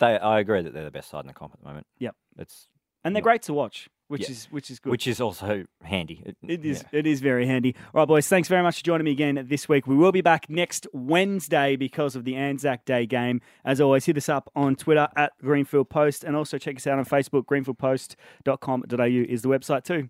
They, 0.00 0.18
I 0.18 0.38
agree 0.40 0.62
that 0.62 0.72
they're 0.72 0.84
the 0.84 0.90
best 0.90 1.10
side 1.10 1.20
in 1.20 1.26
the 1.28 1.34
comp 1.34 1.52
at 1.54 1.60
the 1.60 1.66
moment. 1.66 1.86
Yep. 1.98 2.16
It's 2.38 2.66
and 3.04 3.14
they're 3.14 3.22
great 3.22 3.42
to 3.42 3.52
watch, 3.52 3.88
which 4.08 4.22
Yeah. 4.22 4.30
is 4.30 4.46
which 4.50 4.70
is 4.70 4.78
good. 4.80 4.90
which 4.90 5.06
is 5.06 5.20
also 5.20 5.64
handy. 5.82 6.22
It 6.42 6.64
is. 6.64 6.84
yeah. 6.92 6.98
It 6.98 7.06
is 7.06 7.20
very 7.20 7.46
handy. 7.46 7.74
All 7.94 8.00
right, 8.00 8.08
boys. 8.08 8.26
Thanks 8.28 8.48
very 8.48 8.62
much 8.62 8.78
for 8.78 8.84
joining 8.84 9.04
me 9.04 9.12
again 9.12 9.46
this 9.48 9.68
week. 9.68 9.86
We 9.86 9.94
will 9.96 10.12
be 10.12 10.20
back 10.20 10.48
next 10.50 10.86
Wednesday 10.92 11.76
because 11.76 12.16
of 12.16 12.24
the 12.24 12.34
Anzac 12.36 12.84
Day 12.84 13.06
game. 13.06 13.40
As 13.64 13.80
always, 13.80 14.06
hit 14.06 14.16
us 14.16 14.28
up 14.28 14.50
on 14.56 14.74
Twitter 14.76 15.08
at 15.16 15.32
Greenfield 15.42 15.88
Post, 15.90 16.24
and 16.24 16.34
also 16.34 16.58
check 16.58 16.76
us 16.76 16.86
out 16.86 16.98
on 16.98 17.04
Facebook. 17.04 17.44
Greenfieldpost.com.au 17.44 19.04
is 19.04 19.42
the 19.42 19.48
website 19.48 19.84
too. 19.84 20.08